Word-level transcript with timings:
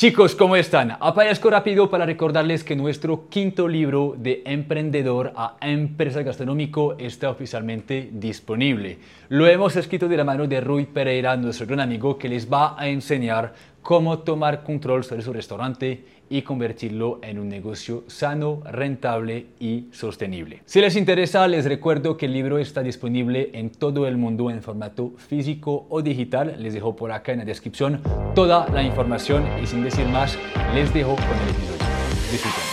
Chicos, 0.00 0.34
¿cómo 0.34 0.56
están? 0.56 0.96
Aparezco 0.98 1.50
rápido 1.50 1.90
para 1.90 2.06
recordarles 2.06 2.64
que 2.64 2.74
nuestro 2.74 3.28
quinto 3.28 3.68
libro 3.68 4.14
de 4.16 4.40
Emprendedor 4.46 5.34
a 5.36 5.58
Empresa 5.60 6.22
Gastronómico 6.22 6.96
está 6.98 7.28
oficialmente 7.28 8.08
disponible. 8.10 8.96
Lo 9.28 9.46
hemos 9.46 9.76
escrito 9.76 10.08
de 10.08 10.16
la 10.16 10.24
mano 10.24 10.46
de 10.46 10.62
Rui 10.62 10.86
Pereira, 10.86 11.36
nuestro 11.36 11.66
gran 11.66 11.80
amigo, 11.80 12.16
que 12.16 12.30
les 12.30 12.50
va 12.50 12.80
a 12.80 12.88
enseñar 12.88 13.52
cómo 13.82 14.20
tomar 14.20 14.62
control 14.62 15.04
sobre 15.04 15.20
su 15.20 15.34
restaurante 15.34 16.02
y 16.30 16.42
convertirlo 16.42 17.18
en 17.22 17.38
un 17.38 17.48
negocio 17.48 18.04
sano, 18.06 18.62
rentable 18.64 19.48
y 19.58 19.88
sostenible. 19.90 20.62
Si 20.64 20.80
les 20.80 20.96
interesa, 20.96 21.46
les 21.48 21.66
recuerdo 21.66 22.16
que 22.16 22.26
el 22.26 22.32
libro 22.32 22.58
está 22.58 22.82
disponible 22.82 23.50
en 23.52 23.70
todo 23.70 24.06
el 24.06 24.16
mundo 24.16 24.50
en 24.50 24.62
formato 24.62 25.12
físico 25.16 25.86
o 25.90 26.00
digital. 26.00 26.54
Les 26.58 26.72
dejo 26.72 26.94
por 26.96 27.10
acá 27.12 27.32
en 27.32 27.40
la 27.40 27.44
descripción 27.44 28.00
toda 28.34 28.68
la 28.68 28.82
información 28.82 29.44
y 29.62 29.66
sin 29.66 29.82
decir 29.82 30.06
más, 30.06 30.38
les 30.72 30.94
dejo 30.94 31.16
con 31.16 31.24
el 31.24 31.50
episodio. 31.50 31.84
Disfruten. 32.30 32.69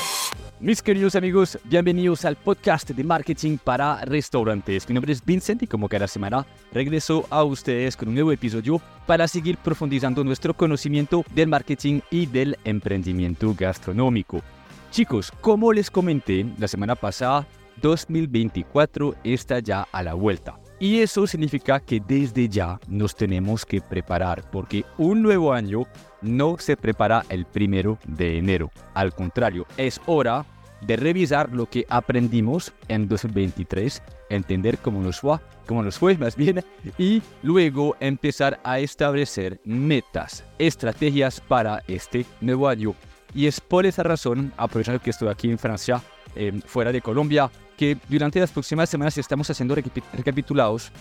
Mis 0.60 0.82
queridos 0.82 1.16
amigos, 1.16 1.60
bienvenidos 1.66 2.26
al 2.26 2.36
podcast 2.36 2.90
de 2.90 3.04
marketing 3.04 3.60
para 3.64 4.04
restaurantes. 4.06 4.90
Mi 4.90 4.96
nombre 4.96 5.14
es 5.14 5.24
Vincent 5.24 5.62
y 5.62 5.68
como 5.68 5.88
cada 5.88 6.08
semana 6.08 6.48
regreso 6.74 7.28
a 7.30 7.44
ustedes 7.44 7.96
con 7.96 8.08
un 8.08 8.16
nuevo 8.16 8.32
episodio 8.32 8.82
para 9.06 9.28
seguir 9.28 9.58
profundizando 9.58 10.24
nuestro 10.24 10.56
conocimiento 10.56 11.24
del 11.36 11.48
marketing 11.48 12.00
y 12.10 12.26
del 12.26 12.58
emprendimiento 12.64 13.54
gastronómico. 13.56 14.42
Chicos, 14.90 15.32
como 15.42 15.72
les 15.72 15.92
comenté 15.92 16.44
la 16.58 16.68
semana 16.68 16.96
pasada, 16.96 17.46
2024 17.84 19.14
está 19.24 19.60
ya 19.60 19.88
a 19.92 20.02
la 20.02 20.16
vuelta. 20.16 20.58
Y 20.80 21.00
eso 21.00 21.26
significa 21.26 21.80
que 21.80 22.00
desde 22.00 22.48
ya 22.48 22.80
nos 22.88 23.16
tenemos 23.16 23.66
que 23.66 23.82
preparar 23.82 24.50
porque 24.52 24.86
un 24.98 25.24
nuevo 25.24 25.52
año 25.52 25.84
no 26.22 26.58
se 26.60 26.78
prepara 26.78 27.26
el 27.30 27.46
primero 27.46 27.98
de 28.06 28.38
enero. 28.38 28.72
Al 28.94 29.14
contrario, 29.14 29.66
es 29.78 30.00
hora 30.06 30.46
de 30.82 30.96
revisar 30.96 31.52
lo 31.52 31.66
que 31.68 31.86
aprendimos 31.90 32.74
en 32.88 33.08
2023, 33.08 34.04
entender 34.30 34.78
cómo 34.78 35.02
nos 35.02 35.20
fue, 35.20 35.40
cómo 35.66 35.82
nos 35.82 35.98
fue 35.98 36.16
más 36.20 36.36
bien, 36.36 36.64
y 36.98 37.22
luego 37.42 37.96
empezar 38.00 38.60
a 38.64 38.80
establecer 38.80 39.60
metas, 39.66 40.44
estrategias 40.60 41.42
para 41.42 41.82
este 41.88 42.26
nuevo 42.42 42.68
año. 42.68 42.94
Y 43.34 43.48
es 43.48 43.60
por 43.60 43.86
esa 43.86 44.04
razón, 44.04 44.54
aprovechando 44.58 45.02
que 45.02 45.10
estoy 45.10 45.30
aquí 45.30 45.50
en 45.50 45.58
Francia, 45.58 46.02
eh, 46.36 46.60
fuera 46.66 46.92
de 46.92 47.02
Colombia, 47.02 47.50
que 47.78 47.98
durante 48.10 48.40
las 48.40 48.52
próximas 48.52 48.90
semanas 48.90 49.18
estamos 49.18 49.50
haciendo 49.50 49.76
recapitulados 49.76 50.92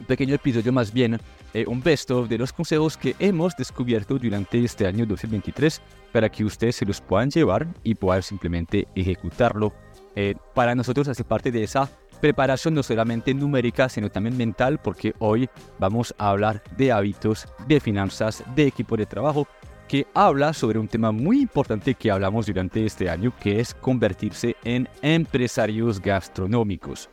un 0.00 0.06
pequeño 0.06 0.34
episodio 0.34 0.72
más 0.72 0.92
bien, 0.92 1.20
eh, 1.52 1.64
un 1.68 1.82
best 1.82 2.10
of 2.10 2.28
de 2.28 2.38
los 2.38 2.52
consejos 2.52 2.96
que 2.96 3.14
hemos 3.18 3.56
descubierto 3.56 4.18
durante 4.18 4.62
este 4.64 4.86
año 4.86 5.06
2023 5.06 5.80
para 6.12 6.28
que 6.28 6.44
ustedes 6.44 6.76
se 6.76 6.86
los 6.86 7.00
puedan 7.00 7.30
llevar 7.30 7.66
y 7.82 7.94
puedan 7.94 8.22
simplemente 8.22 8.88
ejecutarlo. 8.94 9.72
Eh, 10.16 10.34
para 10.54 10.74
nosotros 10.74 11.08
hace 11.08 11.24
parte 11.24 11.50
de 11.50 11.64
esa 11.64 11.88
preparación 12.20 12.74
no 12.74 12.82
solamente 12.82 13.34
numérica, 13.34 13.88
sino 13.88 14.10
también 14.10 14.36
mental, 14.36 14.78
porque 14.78 15.14
hoy 15.18 15.48
vamos 15.78 16.14
a 16.18 16.30
hablar 16.30 16.62
de 16.76 16.90
hábitos, 16.90 17.46
de 17.68 17.80
finanzas, 17.80 18.42
de 18.54 18.66
equipo 18.66 18.96
de 18.96 19.06
trabajo, 19.06 19.46
que 19.88 20.06
habla 20.14 20.52
sobre 20.52 20.78
un 20.78 20.88
tema 20.88 21.12
muy 21.12 21.40
importante 21.40 21.94
que 21.94 22.10
hablamos 22.10 22.46
durante 22.46 22.84
este 22.84 23.08
año, 23.08 23.32
que 23.40 23.60
es 23.60 23.74
convertirse 23.74 24.56
en 24.64 24.88
empresarios 25.02 26.00
gastronómicos. 26.00 27.10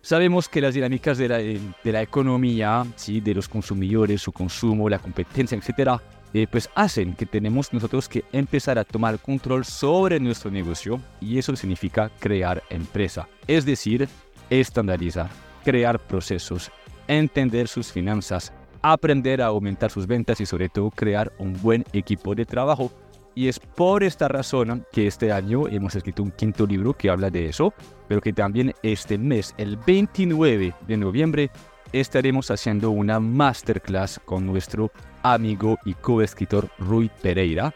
Sabemos 0.00 0.48
que 0.48 0.60
las 0.60 0.74
dinámicas 0.74 1.18
de 1.18 1.28
la, 1.28 1.40
eh, 1.40 1.60
de 1.82 1.92
la 1.92 2.02
economía, 2.02 2.86
¿sí? 2.96 3.20
de 3.20 3.34
los 3.34 3.48
consumidores, 3.48 4.22
su 4.22 4.32
consumo, 4.32 4.88
la 4.88 4.98
competencia, 4.98 5.58
etcétera, 5.58 6.00
eh, 6.34 6.46
pues 6.50 6.68
hacen 6.74 7.14
que 7.14 7.24
tenemos 7.24 7.72
nosotros 7.72 8.08
que 8.08 8.24
empezar 8.32 8.78
a 8.78 8.84
tomar 8.84 9.18
control 9.18 9.64
sobre 9.64 10.20
nuestro 10.20 10.50
negocio 10.50 11.00
y 11.20 11.38
eso 11.38 11.56
significa 11.56 12.10
crear 12.20 12.62
empresa, 12.68 13.28
es 13.46 13.64
decir, 13.64 14.08
estandarizar, 14.50 15.30
crear 15.64 15.98
procesos, 15.98 16.70
entender 17.06 17.66
sus 17.66 17.90
finanzas, 17.90 18.52
aprender 18.82 19.42
a 19.42 19.46
aumentar 19.46 19.90
sus 19.90 20.06
ventas 20.06 20.40
y 20.40 20.46
sobre 20.46 20.68
todo 20.68 20.90
crear 20.90 21.32
un 21.38 21.60
buen 21.60 21.84
equipo 21.92 22.34
de 22.34 22.44
trabajo 22.44 22.90
y 23.38 23.46
es 23.46 23.60
por 23.60 24.02
esta 24.02 24.26
razón 24.26 24.84
que 24.90 25.06
este 25.06 25.30
año 25.30 25.68
hemos 25.68 25.94
escrito 25.94 26.24
un 26.24 26.32
quinto 26.32 26.66
libro 26.66 26.92
que 26.92 27.08
habla 27.08 27.30
de 27.30 27.46
eso, 27.46 27.72
pero 28.08 28.20
que 28.20 28.32
también 28.32 28.74
este 28.82 29.16
mes, 29.16 29.54
el 29.58 29.76
29 29.76 30.74
de 30.88 30.96
noviembre, 30.96 31.48
estaremos 31.92 32.50
haciendo 32.50 32.90
una 32.90 33.20
masterclass 33.20 34.20
con 34.24 34.44
nuestro 34.44 34.90
amigo 35.22 35.78
y 35.84 35.94
coescritor 35.94 36.68
Rui 36.80 37.12
Pereira, 37.22 37.72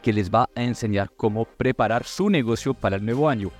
que 0.00 0.12
les 0.12 0.30
va 0.30 0.48
a 0.54 0.62
enseñar 0.62 1.10
cómo 1.16 1.44
preparar 1.44 2.04
su 2.04 2.30
negocio 2.30 2.72
para 2.72 2.94
el 2.94 3.04
nuevo 3.04 3.28
año. 3.28 3.50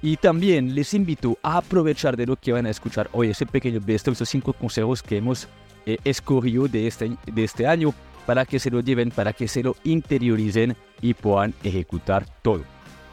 Y 0.00 0.16
también 0.18 0.76
les 0.76 0.94
invito 0.94 1.36
a 1.42 1.56
aprovechar 1.56 2.16
de 2.16 2.26
lo 2.26 2.36
que 2.36 2.52
van 2.52 2.66
a 2.66 2.70
escuchar 2.70 3.10
hoy, 3.10 3.30
ese 3.30 3.46
pequeño 3.46 3.80
besto, 3.84 4.12
esos 4.12 4.28
cinco 4.28 4.52
consejos 4.52 5.02
que 5.02 5.16
hemos 5.16 5.48
eh, 5.86 5.98
escogido 6.04 6.68
de 6.68 6.86
este, 6.86 7.16
de 7.26 7.44
este 7.44 7.66
año 7.66 7.94
para 8.26 8.44
que 8.44 8.58
se 8.58 8.70
lo 8.70 8.80
lleven, 8.80 9.10
para 9.10 9.32
que 9.32 9.48
se 9.48 9.62
lo 9.62 9.76
interioricen 9.84 10.76
y 11.00 11.14
puedan 11.14 11.54
ejecutar 11.62 12.26
todo. 12.42 12.62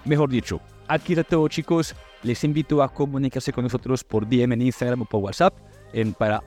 Mejor 0.06 0.30
dicho, 0.30 0.62
aquí 0.88 1.14
está 1.14 1.24
todo 1.24 1.48
chicos. 1.48 1.96
Les 2.24 2.44
invito 2.44 2.84
a 2.84 2.90
comunicarse 2.90 3.52
con 3.52 3.64
nosotros 3.64 4.04
por 4.04 4.28
DM 4.28 4.54
en 4.54 4.62
Instagram 4.62 5.02
o 5.02 5.06
por 5.06 5.22
WhatsApp 5.22 5.56
en, 5.94 6.14
para 6.14 6.44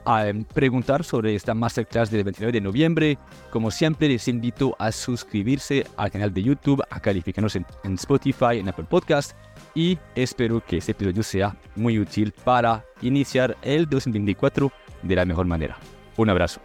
preguntar 0.53 1.03
sobre 1.03 1.35
esta 1.35 1.53
masterclass 1.53 2.09
del 2.09 2.23
29 2.23 2.51
de 2.51 2.61
noviembre. 2.61 3.17
Como 3.51 3.71
siempre, 3.71 4.07
les 4.07 4.27
invito 4.27 4.75
a 4.79 4.91
suscribirse 4.91 5.85
al 5.97 6.11
canal 6.11 6.33
de 6.33 6.43
YouTube, 6.43 6.81
a 6.89 6.99
calificarnos 6.99 7.55
en, 7.55 7.65
en 7.83 7.95
Spotify, 7.95 8.59
en 8.59 8.69
Apple 8.69 8.85
Podcast. 8.89 9.33
Y 9.73 9.97
espero 10.15 10.63
que 10.65 10.77
este 10.77 10.93
episodio 10.93 11.23
sea 11.23 11.55
muy 11.75 11.99
útil 11.99 12.33
para 12.43 12.85
iniciar 13.01 13.57
el 13.61 13.87
2024 13.87 14.71
de 15.03 15.15
la 15.15 15.25
mejor 15.25 15.45
manera. 15.45 15.77
Un 16.17 16.29
abrazo. 16.29 16.61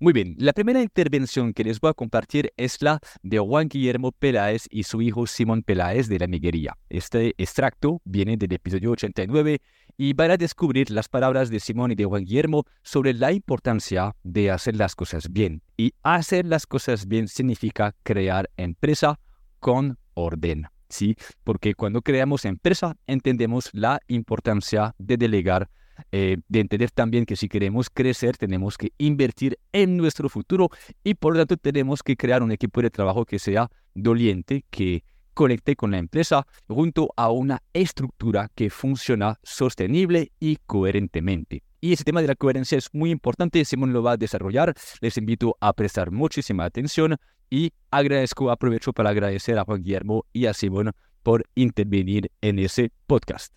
Muy 0.00 0.12
bien, 0.12 0.34
la 0.38 0.52
primera 0.52 0.82
intervención 0.82 1.54
que 1.54 1.62
les 1.62 1.80
voy 1.80 1.90
a 1.90 1.94
compartir 1.94 2.52
es 2.56 2.82
la 2.82 2.98
de 3.22 3.38
Juan 3.38 3.68
Guillermo 3.68 4.10
Peláez 4.10 4.66
y 4.68 4.82
su 4.82 5.00
hijo 5.00 5.26
Simón 5.26 5.62
Peláez 5.62 6.08
de 6.08 6.18
la 6.18 6.26
Miguería. 6.26 6.76
Este 6.90 7.34
extracto 7.38 8.02
viene 8.04 8.36
del 8.36 8.52
episodio 8.52 8.90
89 8.90 9.60
y 9.96 10.12
van 10.12 10.32
a 10.32 10.36
descubrir 10.36 10.90
las 10.90 11.08
palabras 11.08 11.48
de 11.48 11.60
Simón 11.60 11.92
y 11.92 11.94
de 11.94 12.04
Juan 12.04 12.24
Guillermo 12.24 12.64
sobre 12.82 13.14
la 13.14 13.30
importancia 13.32 14.16
de 14.24 14.50
hacer 14.50 14.74
las 14.74 14.96
cosas 14.96 15.32
bien. 15.32 15.62
Y 15.76 15.94
hacer 16.02 16.44
las 16.44 16.66
cosas 16.66 17.06
bien 17.06 17.28
significa 17.28 17.94
crear 18.02 18.50
empresa 18.56 19.20
con 19.60 19.96
orden. 20.14 20.66
¿sí? 20.88 21.16
Porque 21.44 21.74
cuando 21.74 22.02
creamos 22.02 22.44
empresa 22.44 22.96
entendemos 23.06 23.70
la 23.72 24.00
importancia 24.08 24.94
de 24.98 25.16
delegar 25.16 25.70
eh, 26.12 26.38
de 26.48 26.60
entender 26.60 26.90
también 26.90 27.26
que 27.26 27.36
si 27.36 27.48
queremos 27.48 27.90
crecer 27.90 28.36
tenemos 28.36 28.76
que 28.78 28.92
invertir 28.98 29.58
en 29.72 29.96
nuestro 29.96 30.28
futuro 30.28 30.70
y 31.02 31.14
por 31.14 31.34
lo 31.34 31.40
tanto 31.40 31.56
tenemos 31.56 32.02
que 32.02 32.16
crear 32.16 32.42
un 32.42 32.52
equipo 32.52 32.82
de 32.82 32.90
trabajo 32.90 33.24
que 33.24 33.38
sea 33.38 33.70
doliente, 33.94 34.64
que 34.70 35.04
conecte 35.34 35.76
con 35.76 35.90
la 35.90 35.98
empresa 35.98 36.46
junto 36.68 37.12
a 37.16 37.30
una 37.30 37.62
estructura 37.72 38.50
que 38.54 38.70
funciona 38.70 39.38
sostenible 39.42 40.30
y 40.38 40.58
coherentemente. 40.66 41.62
Y 41.80 41.92
ese 41.92 42.04
tema 42.04 42.22
de 42.22 42.28
la 42.28 42.34
coherencia 42.34 42.78
es 42.78 42.88
muy 42.94 43.10
importante, 43.10 43.62
Simón 43.64 43.92
lo 43.92 44.02
va 44.02 44.12
a 44.12 44.16
desarrollar, 44.16 44.74
les 45.00 45.18
invito 45.18 45.56
a 45.60 45.72
prestar 45.74 46.10
muchísima 46.10 46.64
atención 46.64 47.16
y 47.50 47.72
agradezco, 47.90 48.50
aprovecho 48.50 48.92
para 48.92 49.10
agradecer 49.10 49.58
a 49.58 49.64
Juan 49.64 49.82
Guillermo 49.82 50.24
y 50.32 50.46
a 50.46 50.54
Simón 50.54 50.92
por 51.22 51.44
intervenir 51.54 52.30
en 52.40 52.58
ese 52.58 52.90
podcast. 53.06 53.52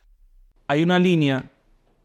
Hay 0.68 0.84
una 0.84 1.00
línea 1.00 1.50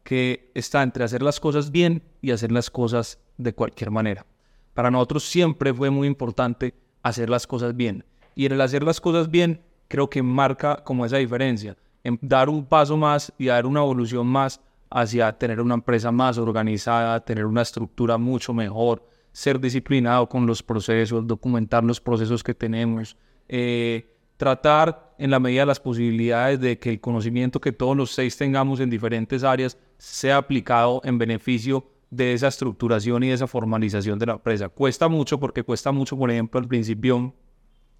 que 0.03 0.51
está 0.53 0.83
entre 0.83 1.03
hacer 1.03 1.23
las 1.23 1.39
cosas 1.39 1.71
bien 1.71 2.03
y 2.21 2.31
hacer 2.31 2.51
las 2.51 2.69
cosas 2.69 3.19
de 3.37 3.53
cualquier 3.53 3.91
manera. 3.91 4.25
Para 4.73 4.91
nosotros 4.91 5.23
siempre 5.23 5.73
fue 5.73 5.89
muy 5.89 6.07
importante 6.07 6.73
hacer 7.01 7.29
las 7.29 7.47
cosas 7.47 7.75
bien. 7.75 8.05
Y 8.35 8.45
en 8.45 8.53
el 8.53 8.61
hacer 8.61 8.83
las 8.83 8.99
cosas 8.99 9.29
bien 9.29 9.61
creo 9.87 10.09
que 10.09 10.23
marca 10.23 10.83
como 10.83 11.05
esa 11.05 11.17
diferencia, 11.17 11.77
en 12.03 12.17
dar 12.21 12.49
un 12.49 12.65
paso 12.65 12.97
más 12.97 13.31
y 13.37 13.45
dar 13.45 13.65
una 13.65 13.81
evolución 13.81 14.27
más 14.27 14.59
hacia 14.89 15.31
tener 15.37 15.59
una 15.61 15.75
empresa 15.75 16.11
más 16.11 16.37
organizada, 16.37 17.19
tener 17.23 17.45
una 17.45 17.61
estructura 17.61 18.17
mucho 18.17 18.53
mejor, 18.53 19.07
ser 19.31 19.59
disciplinado 19.59 20.29
con 20.29 20.45
los 20.45 20.61
procesos, 20.61 21.25
documentar 21.25 21.83
los 21.83 21.99
procesos 21.99 22.43
que 22.43 22.53
tenemos, 22.53 23.17
eh, 23.47 24.15
tratar 24.37 25.02
en 25.17 25.31
la 25.31 25.39
medida 25.39 25.61
de 25.61 25.67
las 25.67 25.79
posibilidades 25.79 26.59
de 26.59 26.79
que 26.79 26.89
el 26.89 26.99
conocimiento 26.99 27.61
que 27.61 27.71
todos 27.71 27.95
los 27.95 28.11
seis 28.11 28.37
tengamos 28.37 28.79
en 28.79 28.89
diferentes 28.89 29.43
áreas 29.43 29.77
sea 29.97 30.37
aplicado 30.37 31.01
en 31.03 31.17
beneficio 31.17 31.85
de 32.09 32.33
esa 32.33 32.47
estructuración 32.47 33.23
y 33.23 33.29
de 33.29 33.33
esa 33.33 33.47
formalización 33.47 34.19
de 34.19 34.27
la 34.27 34.33
empresa. 34.33 34.69
Cuesta 34.69 35.07
mucho 35.07 35.39
porque 35.39 35.63
cuesta 35.63 35.91
mucho, 35.91 36.17
por 36.17 36.29
ejemplo, 36.29 36.59
al 36.59 36.67
principio 36.67 37.33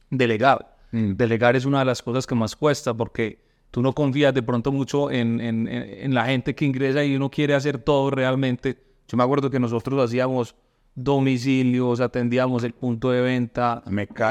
delegar. 0.09 0.77
Mm. 0.91 1.13
Delegar 1.13 1.55
es 1.55 1.65
una 1.65 1.79
de 1.79 1.85
las 1.85 2.01
cosas 2.01 2.27
que 2.27 2.35
más 2.35 2.55
cuesta 2.55 2.93
porque 2.93 3.39
tú 3.71 3.81
no 3.81 3.93
confías 3.93 4.33
de 4.33 4.43
pronto 4.43 4.71
mucho 4.71 5.09
en, 5.09 5.41
en, 5.41 6.13
la 6.13 6.25
gente 6.25 6.53
que 6.53 6.65
ingresa 6.65 7.03
y 7.03 7.15
uno 7.15 7.31
quiere 7.31 7.55
hacer 7.55 7.79
todo 7.79 8.11
realmente. 8.11 8.77
Yo 9.07 9.17
me 9.17 9.23
acuerdo 9.23 9.49
que 9.49 9.59
nosotros 9.59 9.99
hacíamos 9.99 10.55
domicilios, 10.93 11.99
atendíamos 11.99 12.63
el 12.63 12.73
punto 12.73 13.09
de 13.09 13.21
venta, 13.21 13.83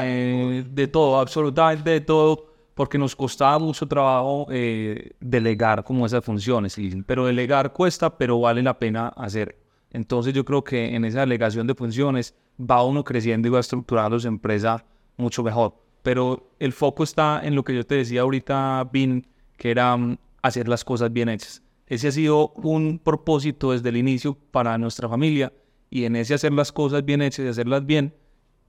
eh, 0.03 0.63
de 0.69 0.87
todo, 0.87 1.19
absolutamente 1.19 1.89
de 1.89 2.01
todo, 2.01 2.52
porque 2.73 2.97
nos 2.97 3.15
costaba 3.15 3.59
mucho 3.59 3.87
trabajo 3.87 4.47
eh, 4.49 5.11
delegar 5.19 5.83
como 5.83 6.05
esas 6.05 6.23
funciones, 6.23 6.77
pero 7.05 7.25
delegar 7.25 7.71
cuesta, 7.71 8.17
pero 8.17 8.39
vale 8.39 8.63
la 8.63 8.77
pena 8.77 9.09
hacer. 9.09 9.59
Entonces 9.91 10.33
yo 10.33 10.43
creo 10.43 10.63
que 10.63 10.95
en 10.95 11.05
esa 11.05 11.19
delegación 11.19 11.67
de 11.67 11.75
funciones 11.75 12.35
va 12.59 12.83
uno 12.83 13.03
creciendo 13.03 13.47
y 13.47 13.51
va 13.51 13.59
estructurando 13.59 14.19
su 14.19 14.27
empresa 14.27 14.83
mucho 15.17 15.43
mejor. 15.43 15.75
Pero 16.01 16.51
el 16.59 16.73
foco 16.73 17.03
está 17.03 17.41
en 17.43 17.55
lo 17.55 17.63
que 17.63 17.75
yo 17.75 17.85
te 17.85 17.95
decía 17.95 18.21
ahorita, 18.21 18.89
Vin, 18.91 19.25
que 19.55 19.71
era 19.71 19.95
mm, 19.95 20.17
hacer 20.41 20.67
las 20.67 20.83
cosas 20.83 21.13
bien 21.13 21.29
hechas. 21.29 21.61
Ese 21.85 22.07
ha 22.07 22.11
sido 22.11 22.49
un 22.55 22.99
propósito 22.99 23.71
desde 23.71 23.89
el 23.89 23.97
inicio 23.97 24.35
para 24.51 24.77
nuestra 24.77 25.07
familia 25.07 25.53
y 25.89 26.05
en 26.05 26.15
ese 26.15 26.33
hacer 26.33 26.51
las 26.53 26.71
cosas 26.71 27.05
bien 27.05 27.21
hechas 27.21 27.45
y 27.45 27.49
hacerlas 27.49 27.85
bien 27.85 28.13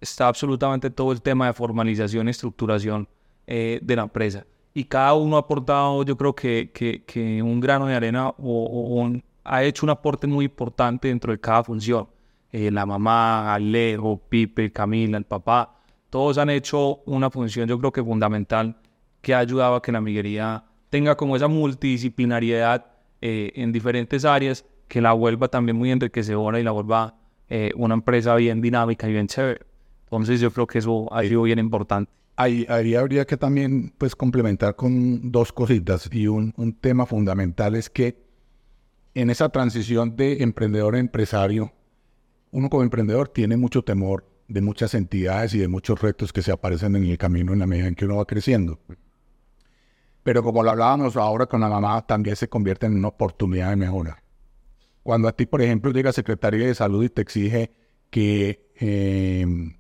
está 0.00 0.28
absolutamente 0.28 0.90
todo 0.90 1.10
el 1.10 1.22
tema 1.22 1.46
de 1.46 1.54
formalización 1.54 2.28
y 2.28 2.32
estructuración 2.32 3.08
eh, 3.46 3.78
de 3.82 3.96
la 3.96 4.02
empresa. 4.02 4.46
Y 4.72 4.84
cada 4.84 5.14
uno 5.14 5.36
ha 5.36 5.40
aportado, 5.40 6.02
yo 6.02 6.16
creo 6.16 6.34
que, 6.34 6.70
que, 6.72 7.42
un 7.42 7.60
grano 7.60 7.86
de 7.86 7.94
arena 7.94 8.28
o, 8.38 9.10
ha 9.44 9.62
hecho 9.62 9.86
un 9.86 9.90
aporte 9.90 10.26
muy 10.26 10.46
importante 10.46 11.08
dentro 11.08 11.32
de 11.32 11.38
cada 11.38 11.62
función. 11.62 12.08
Eh, 12.50 12.70
la 12.70 12.86
mamá, 12.86 13.54
Alejo, 13.54 14.20
Pipe, 14.28 14.72
Camila, 14.72 15.18
el 15.18 15.24
papá, 15.24 15.74
todos 16.14 16.38
han 16.38 16.48
hecho 16.48 17.02
una 17.06 17.28
función 17.28 17.68
yo 17.68 17.76
creo 17.76 17.90
que 17.90 18.00
fundamental 18.00 18.76
que 19.20 19.34
ha 19.34 19.40
ayudado 19.40 19.74
a 19.74 19.82
que 19.82 19.90
la 19.90 19.98
amiguería 19.98 20.64
tenga 20.88 21.16
como 21.16 21.34
esa 21.34 21.48
multidisciplinariedad 21.48 22.86
eh, 23.20 23.50
en 23.56 23.72
diferentes 23.72 24.24
áreas 24.24 24.64
que 24.86 25.00
la 25.00 25.12
vuelva 25.12 25.48
también 25.48 25.76
muy 25.76 25.90
enriquecedora 25.90 26.60
y 26.60 26.62
la 26.62 26.70
vuelva 26.70 27.16
eh, 27.48 27.72
una 27.74 27.94
empresa 27.94 28.36
bien 28.36 28.60
dinámica 28.60 29.08
y 29.08 29.12
bien 29.12 29.26
chévere. 29.26 29.66
Entonces 30.04 30.40
yo 30.40 30.52
creo 30.52 30.68
que 30.68 30.78
eso 30.78 31.12
ha 31.12 31.22
sido 31.22 31.42
bien 31.42 31.58
importante. 31.58 32.12
Ahí, 32.36 32.66
habría 32.68 33.24
que 33.26 33.36
también 33.36 33.92
pues 33.96 34.16
complementar 34.16 34.74
con 34.74 35.30
dos 35.30 35.52
cositas 35.52 36.08
y 36.12 36.26
un, 36.26 36.52
un 36.56 36.72
tema 36.72 37.06
fundamental 37.06 37.76
es 37.76 37.88
que 37.88 38.24
en 39.14 39.30
esa 39.30 39.48
transición 39.50 40.16
de 40.16 40.42
emprendedor 40.42 40.96
a 40.96 40.98
empresario, 40.98 41.72
uno 42.50 42.68
como 42.68 42.82
emprendedor 42.82 43.28
tiene 43.28 43.56
mucho 43.56 43.82
temor 43.82 44.26
de 44.48 44.60
muchas 44.60 44.94
entidades 44.94 45.54
y 45.54 45.58
de 45.58 45.68
muchos 45.68 46.00
retos 46.00 46.32
que 46.32 46.42
se 46.42 46.52
aparecen 46.52 46.96
en 46.96 47.04
el 47.04 47.18
camino 47.18 47.52
en 47.52 47.60
la 47.60 47.66
medida 47.66 47.86
en 47.86 47.94
que 47.94 48.04
uno 48.04 48.16
va 48.16 48.26
creciendo. 48.26 48.78
Pero 50.22 50.42
como 50.42 50.62
lo 50.62 50.70
hablábamos 50.70 51.16
ahora 51.16 51.46
con 51.46 51.60
la 51.60 51.68
mamá, 51.68 52.06
también 52.06 52.36
se 52.36 52.48
convierte 52.48 52.86
en 52.86 52.96
una 52.96 53.08
oportunidad 53.08 53.70
de 53.70 53.76
mejora. 53.76 54.22
Cuando 55.02 55.28
a 55.28 55.32
ti, 55.32 55.44
por 55.46 55.60
ejemplo, 55.60 55.92
llega 55.92 56.12
Secretaría 56.12 56.66
de 56.66 56.74
Salud 56.74 57.04
y 57.04 57.10
te 57.10 57.20
exige 57.20 57.72
que 58.10 58.70
em, 58.76 59.76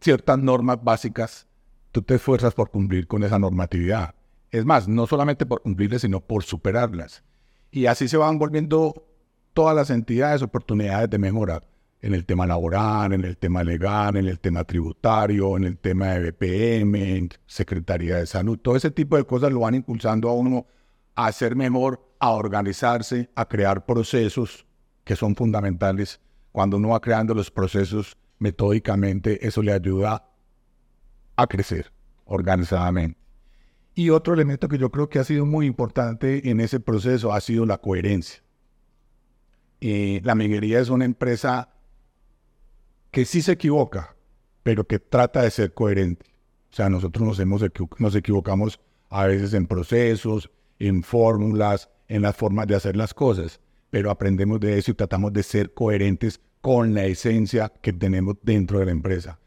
ciertas 0.00 0.38
normas 0.38 0.82
básicas, 0.82 1.46
tú 1.92 2.02
te 2.02 2.14
esfuerzas 2.14 2.54
por 2.54 2.70
cumplir 2.70 3.06
con 3.06 3.22
esa 3.22 3.38
normatividad. 3.38 4.14
Es 4.50 4.64
más, 4.64 4.88
no 4.88 5.06
solamente 5.06 5.46
por 5.46 5.62
cumplirlas, 5.62 6.02
sino 6.02 6.20
por 6.20 6.42
superarlas. 6.42 7.22
Y 7.70 7.86
así 7.86 8.08
se 8.08 8.16
van 8.16 8.38
volviendo 8.38 9.06
todas 9.52 9.76
las 9.76 9.90
entidades 9.90 10.42
oportunidades 10.42 11.08
de 11.10 11.18
mejora 11.18 11.62
en 12.00 12.14
el 12.14 12.26
tema 12.26 12.46
laboral, 12.46 13.12
en 13.12 13.24
el 13.24 13.36
tema 13.36 13.62
legal, 13.62 14.16
en 14.16 14.26
el 14.26 14.40
tema 14.40 14.64
tributario, 14.64 15.56
en 15.56 15.64
el 15.64 15.78
tema 15.78 16.08
de 16.08 16.32
BPM, 16.32 16.94
en 16.96 17.28
Secretaría 17.46 18.16
de 18.16 18.26
Salud. 18.26 18.58
Todo 18.58 18.74
ese 18.76 18.90
tipo 18.90 19.16
de 19.16 19.24
cosas 19.24 19.52
lo 19.52 19.60
van 19.60 19.76
impulsando 19.76 20.28
a 20.28 20.34
uno 20.34 20.66
a 21.14 21.30
ser 21.30 21.54
mejor, 21.54 22.02
a 22.18 22.30
organizarse, 22.30 23.30
a 23.34 23.46
crear 23.46 23.86
procesos 23.86 24.66
que 25.04 25.14
son 25.14 25.36
fundamentales. 25.36 26.20
Cuando 26.50 26.76
uno 26.76 26.88
va 26.88 27.00
creando 27.00 27.34
los 27.34 27.50
procesos 27.50 28.16
metódicamente, 28.38 29.46
eso 29.46 29.62
le 29.62 29.72
ayuda 29.72 30.31
a 31.36 31.46
crecer 31.46 31.92
organizadamente. 32.24 33.18
Y 33.94 34.10
otro 34.10 34.32
elemento 34.32 34.68
que 34.68 34.78
yo 34.78 34.90
creo 34.90 35.08
que 35.08 35.18
ha 35.18 35.24
sido 35.24 35.44
muy 35.44 35.66
importante 35.66 36.48
en 36.48 36.60
ese 36.60 36.80
proceso 36.80 37.32
ha 37.32 37.40
sido 37.40 37.66
la 37.66 37.78
coherencia. 37.78 38.42
Eh, 39.80 40.20
la 40.24 40.34
minería 40.34 40.80
es 40.80 40.88
una 40.88 41.04
empresa 41.04 41.68
que 43.10 43.24
sí 43.24 43.42
se 43.42 43.52
equivoca, 43.52 44.16
pero 44.62 44.86
que 44.86 44.98
trata 44.98 45.42
de 45.42 45.50
ser 45.50 45.74
coherente. 45.74 46.24
O 46.72 46.74
sea, 46.74 46.88
nosotros 46.88 47.26
nos, 47.26 47.38
hemos 47.38 47.62
nos 47.98 48.14
equivocamos 48.14 48.80
a 49.10 49.26
veces 49.26 49.52
en 49.52 49.66
procesos, 49.66 50.50
en 50.78 51.02
fórmulas, 51.02 51.90
en 52.08 52.22
las 52.22 52.34
formas 52.34 52.66
de 52.66 52.76
hacer 52.76 52.96
las 52.96 53.12
cosas, 53.12 53.60
pero 53.90 54.10
aprendemos 54.10 54.58
de 54.60 54.78
eso 54.78 54.90
y 54.90 54.94
tratamos 54.94 55.32
de 55.34 55.42
ser 55.42 55.74
coherentes 55.74 56.40
con 56.62 56.94
la 56.94 57.04
esencia 57.04 57.70
que 57.82 57.92
tenemos 57.92 58.36
dentro 58.42 58.78
de 58.78 58.86
la 58.86 58.92
empresa. 58.92 59.38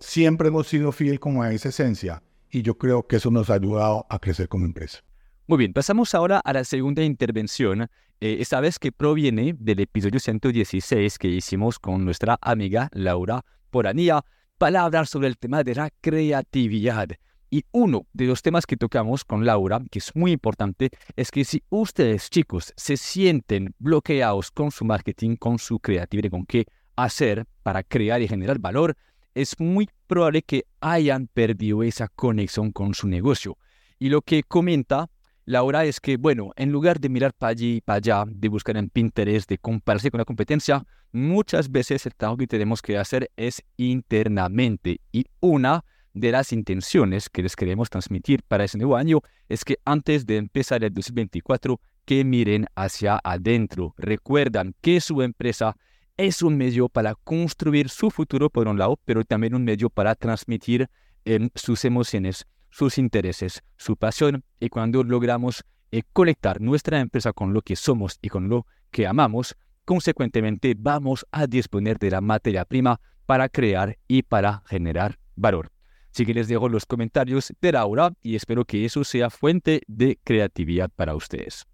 Siempre 0.00 0.48
hemos 0.48 0.68
sido 0.68 0.92
fiel 0.92 1.18
como 1.18 1.42
a 1.42 1.52
esa 1.52 1.70
esencia 1.70 2.22
y 2.50 2.62
yo 2.62 2.76
creo 2.76 3.06
que 3.06 3.16
eso 3.16 3.30
nos 3.30 3.50
ha 3.50 3.54
ayudado 3.54 4.06
a 4.08 4.18
crecer 4.18 4.48
como 4.48 4.64
empresa. 4.64 5.00
Muy 5.46 5.58
bien, 5.58 5.72
pasamos 5.72 6.14
ahora 6.14 6.38
a 6.38 6.52
la 6.52 6.64
segunda 6.64 7.02
intervención, 7.02 7.82
eh, 8.20 8.36
esta 8.38 8.60
vez 8.60 8.78
que 8.78 8.92
proviene 8.92 9.54
del 9.58 9.80
episodio 9.80 10.20
116 10.20 11.18
que 11.18 11.28
hicimos 11.28 11.78
con 11.78 12.04
nuestra 12.04 12.38
amiga 12.40 12.88
Laura 12.92 13.44
Poranía 13.70 14.24
para 14.58 14.82
hablar 14.82 15.06
sobre 15.06 15.26
el 15.28 15.36
tema 15.36 15.64
de 15.64 15.74
la 15.74 15.90
creatividad. 16.00 17.08
Y 17.50 17.64
uno 17.72 18.06
de 18.12 18.26
los 18.26 18.40
temas 18.40 18.64
que 18.64 18.76
tocamos 18.76 19.24
con 19.24 19.44
Laura, 19.44 19.82
que 19.90 19.98
es 19.98 20.14
muy 20.14 20.32
importante, 20.32 20.90
es 21.16 21.30
que 21.30 21.44
si 21.44 21.62
ustedes 21.68 22.30
chicos 22.30 22.72
se 22.76 22.96
sienten 22.96 23.74
bloqueados 23.78 24.50
con 24.50 24.70
su 24.70 24.84
marketing, 24.84 25.36
con 25.36 25.58
su 25.58 25.80
creatividad, 25.80 26.30
con 26.30 26.46
qué 26.46 26.66
hacer 26.96 27.44
para 27.62 27.82
crear 27.82 28.22
y 28.22 28.28
generar 28.28 28.58
valor, 28.58 28.96
es 29.34 29.58
muy 29.58 29.88
probable 30.06 30.42
que 30.42 30.66
hayan 30.80 31.26
perdido 31.26 31.82
esa 31.82 32.08
conexión 32.08 32.72
con 32.72 32.94
su 32.94 33.08
negocio. 33.08 33.56
Y 33.98 34.08
lo 34.08 34.22
que 34.22 34.42
comenta 34.42 35.08
Laura 35.44 35.84
es 35.84 36.00
que, 36.00 36.16
bueno, 36.16 36.52
en 36.56 36.70
lugar 36.70 37.00
de 37.00 37.08
mirar 37.08 37.34
para 37.34 37.50
allí 37.50 37.76
y 37.76 37.80
para 37.80 37.96
allá, 37.96 38.24
de 38.26 38.48
buscar 38.48 38.76
en 38.76 38.88
Pinterest, 38.88 39.48
de 39.48 39.58
compararse 39.58 40.10
con 40.10 40.18
la 40.18 40.24
competencia, 40.24 40.84
muchas 41.10 41.70
veces 41.70 42.06
el 42.06 42.14
trabajo 42.14 42.38
que 42.38 42.46
tenemos 42.46 42.80
que 42.80 42.96
hacer 42.96 43.30
es 43.36 43.62
internamente. 43.76 45.00
Y 45.10 45.26
una 45.40 45.84
de 46.14 46.30
las 46.30 46.52
intenciones 46.52 47.28
que 47.28 47.42
les 47.42 47.56
queremos 47.56 47.90
transmitir 47.90 48.42
para 48.46 48.64
ese 48.64 48.78
nuevo 48.78 48.96
año 48.96 49.20
es 49.48 49.64
que 49.64 49.78
antes 49.84 50.26
de 50.26 50.36
empezar 50.36 50.84
el 50.84 50.94
2024, 50.94 51.80
que 52.04 52.24
miren 52.24 52.66
hacia 52.74 53.20
adentro. 53.22 53.94
Recuerdan 53.96 54.74
que 54.80 55.00
su 55.00 55.22
empresa 55.22 55.76
es 56.16 56.42
un 56.42 56.56
medio 56.56 56.88
para 56.88 57.14
construir 57.14 57.88
su 57.88 58.10
futuro 58.10 58.50
por 58.50 58.68
un 58.68 58.78
lado, 58.78 58.98
pero 59.04 59.24
también 59.24 59.54
un 59.54 59.64
medio 59.64 59.90
para 59.90 60.14
transmitir 60.14 60.88
en 61.24 61.50
sus 61.54 61.84
emociones, 61.84 62.46
sus 62.70 62.98
intereses, 62.98 63.62
su 63.76 63.96
pasión 63.96 64.44
y 64.60 64.68
cuando 64.68 65.02
logramos 65.02 65.64
eh, 65.90 66.02
conectar 66.12 66.60
nuestra 66.60 67.00
empresa 67.00 67.32
con 67.32 67.52
lo 67.52 67.62
que 67.62 67.76
somos 67.76 68.18
y 68.22 68.28
con 68.28 68.48
lo 68.48 68.66
que 68.90 69.06
amamos, 69.06 69.56
consecuentemente 69.84 70.74
vamos 70.76 71.26
a 71.32 71.46
disponer 71.46 71.98
de 71.98 72.10
la 72.10 72.20
materia 72.20 72.64
prima 72.64 73.00
para 73.26 73.48
crear 73.48 73.98
y 74.08 74.22
para 74.22 74.62
generar 74.66 75.18
valor. 75.36 75.70
Así 76.12 76.26
que 76.26 76.34
les 76.34 76.48
dejo 76.48 76.68
los 76.68 76.84
comentarios 76.84 77.52
de 77.60 77.72
Laura 77.72 78.12
y 78.22 78.36
espero 78.36 78.64
que 78.64 78.84
eso 78.84 79.02
sea 79.02 79.30
fuente 79.30 79.80
de 79.86 80.18
creatividad 80.22 80.90
para 80.94 81.14
ustedes. 81.14 81.66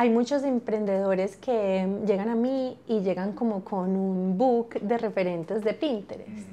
Hay 0.00 0.08
muchos 0.08 0.44
emprendedores 0.44 1.36
que 1.36 1.86
llegan 2.06 2.30
a 2.30 2.34
mí 2.34 2.78
y 2.88 3.00
llegan 3.00 3.34
como 3.34 3.62
con 3.62 3.94
un 3.94 4.38
book 4.38 4.80
de 4.80 4.96
referentes 4.96 5.62
de 5.62 5.74
Pinterest. 5.74 6.48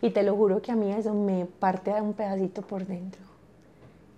Y 0.00 0.08
te 0.08 0.22
lo 0.22 0.34
juro 0.34 0.62
que 0.62 0.72
a 0.72 0.76
mí 0.76 0.90
eso 0.90 1.12
me 1.12 1.44
parte 1.44 1.92
un 2.00 2.14
pedacito 2.14 2.62
por 2.62 2.86
dentro. 2.86 3.20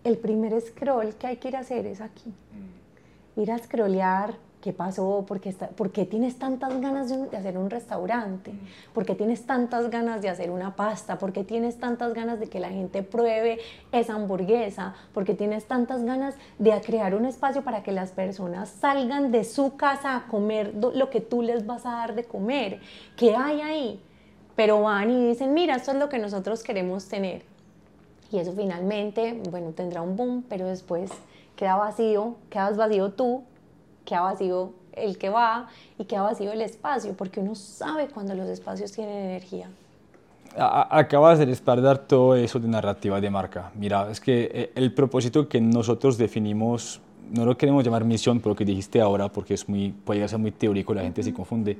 El 0.04 0.16
primer 0.16 0.60
scroll 0.60 1.12
que 1.16 1.26
hay 1.26 1.38
que 1.38 1.48
ir 1.48 1.56
a 1.56 1.58
hacer 1.58 1.86
es 1.86 2.00
aquí. 2.00 2.30
Mm. 2.30 3.40
Ir 3.40 3.50
a 3.50 3.58
scrollear 3.58 4.34
qué 4.62 4.72
pasó, 4.72 5.26
¿Por 5.28 5.40
qué, 5.40 5.50
está, 5.50 5.68
por 5.68 5.90
qué 5.90 6.06
tienes 6.06 6.38
tantas 6.38 6.80
ganas 6.80 7.10
de, 7.10 7.36
hacer 7.36 7.58
un 7.58 7.68
restaurante, 7.68 8.52
mm. 8.52 8.94
por 8.94 9.04
qué 9.04 9.14
tienes 9.14 9.44
tantas 9.44 9.90
ganas 9.90 10.22
de 10.22 10.30
hacer 10.30 10.50
una 10.50 10.74
pasta, 10.74 11.18
por 11.18 11.34
qué 11.34 11.44
tienes 11.44 11.78
tantas 11.78 12.14
ganas 12.14 12.40
de 12.40 12.48
que 12.48 12.60
la 12.60 12.70
gente 12.70 13.02
pruebe 13.02 13.58
esa 13.92 14.14
hamburguesa, 14.14 14.94
por 15.12 15.24
qué 15.24 15.34
tienes 15.34 15.66
tantas 15.66 16.04
ganas 16.04 16.34
de 16.58 16.80
crear 16.80 17.14
un 17.14 17.26
espacio 17.26 17.62
para 17.62 17.82
que 17.82 17.92
las 17.92 18.12
personas 18.12 18.70
salgan 18.70 19.30
de 19.30 19.44
su 19.44 19.76
casa 19.76 20.16
a 20.16 20.26
comer 20.28 20.72
lo 20.74 21.10
que 21.10 21.20
tú 21.20 21.42
les 21.42 21.66
vas 21.66 21.84
a 21.84 21.90
dar 21.90 22.14
de 22.14 22.24
comer. 22.24 22.80
¿Qué 23.16 23.36
hay 23.36 23.60
ahí? 23.60 24.00
pero 24.54 24.82
van 24.82 25.10
y 25.10 25.28
dicen, 25.28 25.54
mira, 25.54 25.76
esto 25.76 25.92
es 25.92 25.98
lo 25.98 26.08
que 26.08 26.18
nosotros 26.18 26.62
queremos 26.62 27.08
tener. 27.08 27.42
Y 28.30 28.38
eso 28.38 28.52
finalmente, 28.52 29.40
bueno, 29.50 29.72
tendrá 29.72 30.02
un 30.02 30.16
boom, 30.16 30.44
pero 30.48 30.66
después 30.66 31.10
queda 31.56 31.76
vacío, 31.76 32.36
quedas 32.50 32.76
vacío 32.76 33.12
tú, 33.12 33.44
queda 34.04 34.22
vacío 34.22 34.72
el 34.92 35.18
que 35.18 35.30
va 35.30 35.68
y 35.98 36.04
queda 36.04 36.22
vacío 36.22 36.52
el 36.52 36.60
espacio, 36.60 37.14
porque 37.14 37.40
uno 37.40 37.54
sabe 37.54 38.08
cuando 38.08 38.34
los 38.34 38.48
espacios 38.48 38.92
tienen 38.92 39.16
energía. 39.16 39.68
Acabas 40.54 41.38
de 41.38 41.46
respaldar 41.46 41.98
todo 41.98 42.36
eso 42.36 42.58
de 42.58 42.68
narrativa 42.68 43.20
de 43.20 43.30
marca. 43.30 43.72
Mira, 43.74 44.10
es 44.10 44.20
que 44.20 44.50
eh, 44.52 44.72
el 44.74 44.92
propósito 44.92 45.48
que 45.48 45.60
nosotros 45.62 46.18
definimos, 46.18 47.00
no 47.30 47.46
lo 47.46 47.56
queremos 47.56 47.82
llamar 47.84 48.04
misión, 48.04 48.38
pero 48.40 48.54
que 48.54 48.66
dijiste 48.66 49.00
ahora, 49.00 49.28
porque 49.28 49.54
es 49.54 49.66
muy, 49.66 49.92
puede 49.92 50.28
ser 50.28 50.38
muy 50.38 50.52
teórico, 50.52 50.92
la 50.92 51.02
gente 51.02 51.22
se 51.22 51.32
confunde 51.32 51.78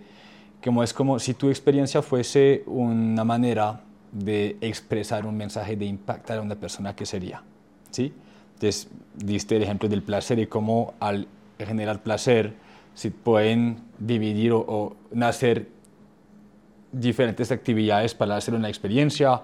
como 0.62 0.82
es 0.82 0.92
como 0.94 1.18
si 1.18 1.34
tu 1.34 1.48
experiencia 1.48 2.02
fuese 2.02 2.62
una 2.66 3.24
manera 3.24 3.80
de 4.12 4.56
expresar 4.60 5.26
un 5.26 5.36
mensaje, 5.36 5.76
de 5.76 5.86
impactar 5.86 6.38
a 6.38 6.42
una 6.42 6.54
persona, 6.54 6.94
que 6.94 7.04
sería? 7.04 7.42
¿Sí? 7.90 8.12
Entonces, 8.54 8.88
diste 9.14 9.56
el 9.56 9.62
ejemplo 9.62 9.88
del 9.88 10.02
placer 10.02 10.38
y 10.38 10.46
cómo 10.46 10.94
al 11.00 11.26
generar 11.66 12.02
placer, 12.02 12.54
si 12.95 13.11
pueden 13.11 13.78
dividir 13.99 14.52
o, 14.52 14.97
nacer 15.12 15.69
diferentes 16.92 17.50
actividades 17.50 18.14
para 18.14 18.37
hacer 18.37 18.54
una 18.54 18.69
experiencia. 18.69 19.42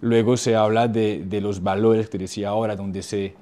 Luego 0.00 0.36
se 0.36 0.54
habla 0.54 0.86
de, 0.86 1.24
de 1.24 1.40
los 1.40 1.62
valores 1.62 2.08
que 2.08 2.18
decía 2.18 2.50
ahora, 2.50 2.76
donde 2.76 3.02
se, 3.02 3.34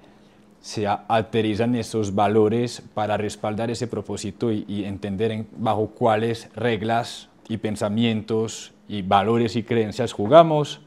se 0.62 0.86
aterrizan 0.86 1.74
esos 1.74 2.14
valores 2.14 2.82
para 2.94 3.16
respaldar 3.16 3.70
ese 3.70 3.88
propósito 3.88 4.52
y, 4.52 4.84
entender 4.84 5.44
bajo 5.56 5.88
cuáles 5.88 6.48
reglas 6.54 7.28
y 7.48 7.56
pensamientos 7.56 8.72
y 8.88 9.02
valores 9.02 9.56
y 9.56 9.64
creencias 9.64 10.12
jugamos. 10.12 10.80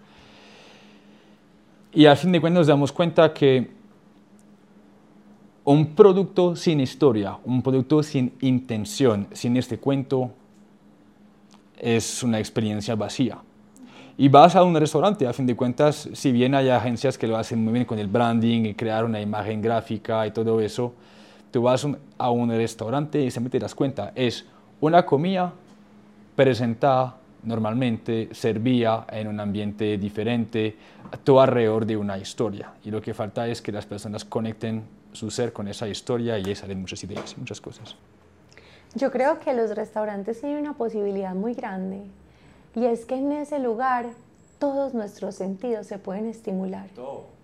Y 1.94 2.06
al 2.06 2.16
fin 2.16 2.32
de 2.32 2.40
cuentas 2.40 2.62
nos 2.62 2.68
damos 2.68 2.94
cuenta 2.94 3.34
que 3.34 3.70
un 5.66 5.96
producto 5.96 6.56
sin 6.56 6.80
historia, 6.80 7.38
un 7.44 7.62
producto 7.64 8.04
sin 8.04 8.32
intención, 8.42 9.28
sin 9.34 9.58
este 9.58 9.80
cuento, 9.80 10.30
es 11.78 12.22
una 12.22 12.38
experiencia 12.40 12.96
vacía. 12.96 13.40
Y 14.18 14.30
vas 14.30 14.56
a 14.56 14.64
un 14.64 14.76
restaurante, 14.76 15.28
a 15.28 15.34
fin 15.34 15.46
de 15.46 15.56
cuentas, 15.56 16.08
si 16.14 16.32
bien 16.32 16.54
hay 16.56 16.70
agencias 16.70 17.18
que 17.18 17.28
lo 17.28 17.36
hacen 17.36 17.64
muy 17.64 17.74
bien 17.74 17.86
con 17.86 18.00
el 18.00 18.08
branding 18.08 18.66
y 18.66 18.74
crear 18.76 19.04
una 19.04 19.20
imagen 19.20 19.62
gráfica 19.62 20.26
y 20.26 20.32
todo 20.32 20.62
eso, 20.62 20.94
tú 21.52 21.64
vas 21.64 21.86
a 22.18 22.30
un 22.30 22.50
restaurante 22.50 23.22
y 23.22 23.32
siempre 23.32 23.50
te 23.50 23.60
das 23.60 23.74
cuenta, 23.74 24.12
es 24.16 24.46
una 24.80 25.04
comida 25.06 25.52
presentada 26.36 27.18
normalmente, 27.46 28.30
servía 28.34 29.06
en 29.10 29.28
un 29.28 29.40
ambiente 29.40 29.98
diferente, 29.98 30.76
todo 31.24 31.42
alrededor 31.42 31.86
de 31.86 31.98
una 31.98 32.18
historia. 32.18 32.74
Y 32.84 32.92
lo 32.92 33.02
que 33.02 33.14
falta 33.14 33.48
es 33.48 33.62
que 33.62 33.72
las 33.72 33.86
personas 33.86 34.26
conecten 34.26 34.84
su 35.14 35.32
ser 35.32 35.54
con 35.54 35.68
esa 35.68 35.88
historia 35.88 36.38
y 36.38 36.46
ahí 36.46 36.56
salen 36.56 36.82
muchas 36.82 37.04
ideas, 37.04 37.38
muchas 37.38 37.62
cosas. 37.62 37.96
Yo 38.96 39.12
creo 39.12 39.40
que 39.40 39.54
los 39.54 39.76
restaurantes 39.76 40.40
tienen 40.40 40.60
una 40.60 40.74
posibilidad 40.74 41.34
muy 41.34 41.54
grande 41.54 42.02
y 42.76 42.86
es 42.86 43.06
que 43.06 43.16
en 43.16 43.32
ese 43.32 43.60
lugar 43.60 44.08
todos 44.60 44.94
nuestros 44.94 45.36
sentidos 45.36 45.88
se 45.88 45.98
pueden 45.98 46.28
estimular. 46.28 46.88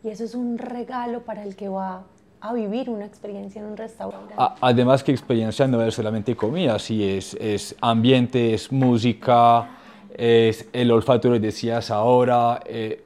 Y 0.04 0.10
eso 0.10 0.24
es 0.24 0.36
un 0.36 0.58
regalo 0.58 1.22
para 1.22 1.44
el 1.44 1.56
que 1.56 1.70
va 1.70 2.04
a 2.40 2.54
vivir 2.54 2.90
una 2.90 3.06
experiencia 3.06 3.62
en 3.62 3.68
un 3.68 3.78
restaurante. 3.78 4.34
Además 4.38 5.04
que 5.04 5.12
experiencia 5.12 5.68
no 5.68 5.82
es 5.84 5.94
solamente 5.94 6.36
comida, 6.36 6.80
sí, 6.80 7.08
es, 7.08 7.36
es 7.36 7.76
ambiente, 7.82 8.54
es 8.54 8.72
música, 8.72 9.70
es 10.16 10.68
el 10.74 10.92
olfato, 10.92 11.30
lo 11.30 11.40
decías 11.40 11.92
ahora, 11.92 12.62
eh, 12.66 13.04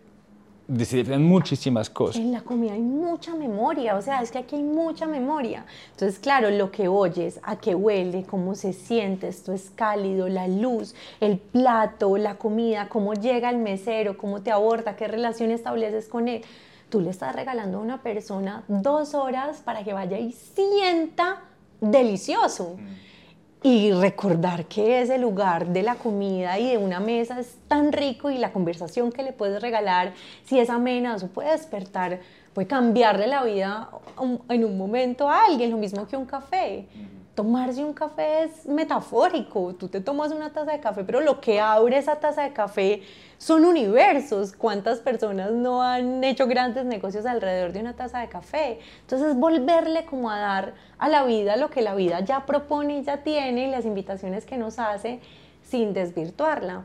deciden 0.68 1.24
muchísimas 1.24 1.90
cosas. 1.90 2.18
En 2.18 2.32
la 2.32 2.42
comida 2.42 2.74
hay 2.74 2.82
mucha 2.82 3.36
memoria, 3.36 3.96
o 3.96 4.02
sea, 4.02 4.22
es 4.22 4.32
que 4.32 4.40
aquí 4.40 4.56
hay 4.56 4.64
mucha 4.64 5.06
memoria. 5.06 5.66
Entonces, 5.92 6.20
claro, 6.20 6.50
lo 6.50 6.72
que 6.72 6.88
oyes, 6.88 7.40
a 7.44 7.58
qué 7.58 7.76
huele, 7.76 8.24
cómo 8.24 8.56
se 8.56 8.74
siente, 8.74 9.28
esto 9.28 9.54
es 9.54 9.72
cálido, 9.76 10.28
la 10.28 10.48
luz, 10.48 10.96
el 11.20 11.38
plato, 11.38 12.18
la 12.18 12.36
comida, 12.36 12.90
cómo 12.90 13.14
llega 13.14 13.50
el 13.50 13.58
mesero, 13.58 14.18
cómo 14.18 14.42
te 14.42 14.52
aborda, 14.52 14.96
qué 14.96 15.08
relación 15.08 15.52
estableces 15.52 16.08
con 16.08 16.28
él. 16.28 16.42
Tú 16.90 17.02
le 17.02 17.10
estás 17.10 17.36
regalando 17.36 17.78
a 17.78 17.82
una 17.82 18.02
persona 18.02 18.64
dos 18.68 19.14
horas 19.14 19.62
para 19.64 19.84
que 19.84 19.94
vaya 19.94 20.18
y 20.18 20.32
sienta 20.32 21.42
delicioso. 21.82 22.76
Mm 22.78 23.06
y 23.64 23.92
recordar 23.92 24.66
que 24.66 25.02
ese 25.02 25.18
lugar 25.18 25.68
de 25.68 25.82
la 25.82 25.96
comida 25.96 26.60
y 26.60 26.70
de 26.70 26.78
una 26.78 27.00
mesa 27.00 27.40
es 27.40 27.58
tan 27.68 27.92
rico 27.92 28.30
y 28.30 28.38
la 28.38 28.52
conversación 28.52 29.12
que 29.12 29.24
le 29.24 29.34
puedes 29.34 29.62
regalar, 29.62 30.14
si 30.46 30.60
es 30.60 30.70
amena, 30.70 31.18
puede 31.34 31.52
despertar, 31.52 32.20
puede 32.54 32.68
cambiarle 32.68 33.28
la 33.28 33.44
vida 33.44 33.90
en 34.50 34.66
un 34.66 34.78
momento 34.78 35.30
a 35.30 35.46
alguien, 35.46 35.72
lo 35.72 35.78
mismo 35.78 36.08
que 36.08 36.16
un 36.16 36.26
café. 36.26 36.88
Tomarse 37.36 37.84
un 37.84 37.94
café 37.94 38.46
es 38.46 38.66
metafórico, 38.66 39.76
tú 39.76 39.90
te 39.90 40.00
tomas 40.00 40.32
una 40.32 40.54
taza 40.54 40.72
de 40.72 40.80
café, 40.80 41.04
pero 41.04 41.20
lo 41.20 41.42
que 41.42 41.60
abre 41.60 41.98
esa 41.98 42.16
taza 42.16 42.44
de 42.44 42.54
café 42.54 43.02
son 43.38 43.66
universos. 43.66 44.54
¿Cuántas 44.54 45.00
personas 45.00 45.52
no 45.52 45.84
han 45.84 46.24
hecho 46.24 46.48
grandes 46.48 46.86
negocios 46.86 47.26
alrededor 47.26 47.74
de 47.74 47.82
una 47.82 47.94
taza 47.94 48.20
de 48.20 48.30
café? 48.30 48.80
Entonces, 49.02 49.36
volverle 49.36 50.06
como 50.06 50.32
a 50.32 50.40
dar 50.40 50.76
a 50.98 51.10
la 51.10 51.26
vida 51.26 51.58
lo 51.58 51.70
que 51.70 51.82
la 51.82 51.94
vida 51.94 52.22
ya 52.22 52.46
propone 52.46 53.00
y 53.00 53.04
ya 53.04 53.18
tiene 53.18 53.68
y 53.68 53.70
las 53.70 53.86
invitaciones 53.86 54.46
que 54.46 54.58
nos 54.58 54.80
hace 54.80 55.20
sin 55.62 55.94
desvirtuarla. 55.94 56.84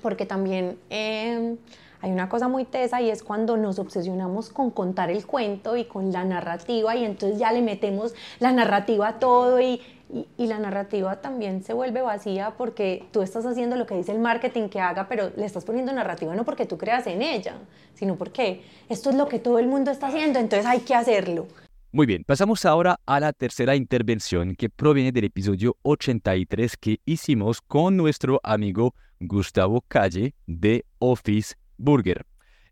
Porque 0.00 0.26
también 0.26 0.78
em, 0.90 1.56
hay 2.02 2.12
una 2.12 2.28
cosa 2.28 2.48
muy 2.48 2.64
tesa 2.66 3.00
y 3.00 3.10
es 3.10 3.22
cuando 3.22 3.56
nos 3.56 3.78
obsesionamos 3.78 4.50
con 4.50 4.70
contar 4.70 5.10
el 5.10 5.24
cuento 5.26 5.76
y 5.76 5.84
con 5.84 6.12
la 6.12 6.24
narrativa 6.24 6.94
y 6.94 7.04
entonces 7.04 7.38
ya 7.38 7.52
le 7.52 7.62
metemos 7.62 8.14
la 8.40 8.52
narrativa 8.52 9.08
a 9.08 9.18
todo 9.18 9.60
y 9.60 9.80
y, 10.12 10.46
la 10.46 10.58
narrativa 10.58 11.20
también 11.20 11.62
se 11.62 11.72
vuelve 11.72 12.02
vacía 12.02 12.54
porque 12.56 13.04
tú 13.12 13.22
estás 13.22 13.46
haciendo 13.46 13.76
lo 13.76 13.86
que 13.86 13.94
dice 13.94 14.12
el 14.12 14.18
marketing 14.18 14.68
que 14.68 14.80
haga, 14.80 15.08
pero 15.08 15.32
le 15.36 15.46
estás 15.46 15.64
poniendo 15.64 15.92
narrativa 15.92 16.34
no 16.34 16.44
porque 16.44 16.66
tú 16.66 16.76
creas 16.76 17.06
en 17.06 17.22
ella, 17.22 17.54
sino 17.94 18.16
porque 18.16 18.62
esto 18.88 19.10
es 19.10 19.16
lo 19.16 19.28
que 19.28 19.38
todo 19.38 19.58
el 19.58 19.66
mundo 19.66 19.90
está 19.90 20.08
haciendo, 20.08 20.38
entonces 20.38 20.66
hay 20.66 20.80
que 20.80 20.94
hacerlo. 20.94 21.46
Muy 21.92 22.06
bien, 22.06 22.24
pasamos 22.24 22.64
ahora 22.64 23.00
a 23.04 23.20
la 23.20 23.32
tercera 23.32 23.76
intervención 23.76 24.54
que 24.54 24.70
proviene 24.70 25.12
del 25.12 25.24
episodio 25.24 25.76
83 25.82 26.76
que 26.76 27.00
hicimos 27.04 27.60
con 27.60 27.96
nuestro 27.96 28.40
amigo 28.42 28.94
Gustavo 29.20 29.82
Calle 29.88 30.34
de 30.46 30.84
Office 30.98 31.54
Burger. 31.76 32.26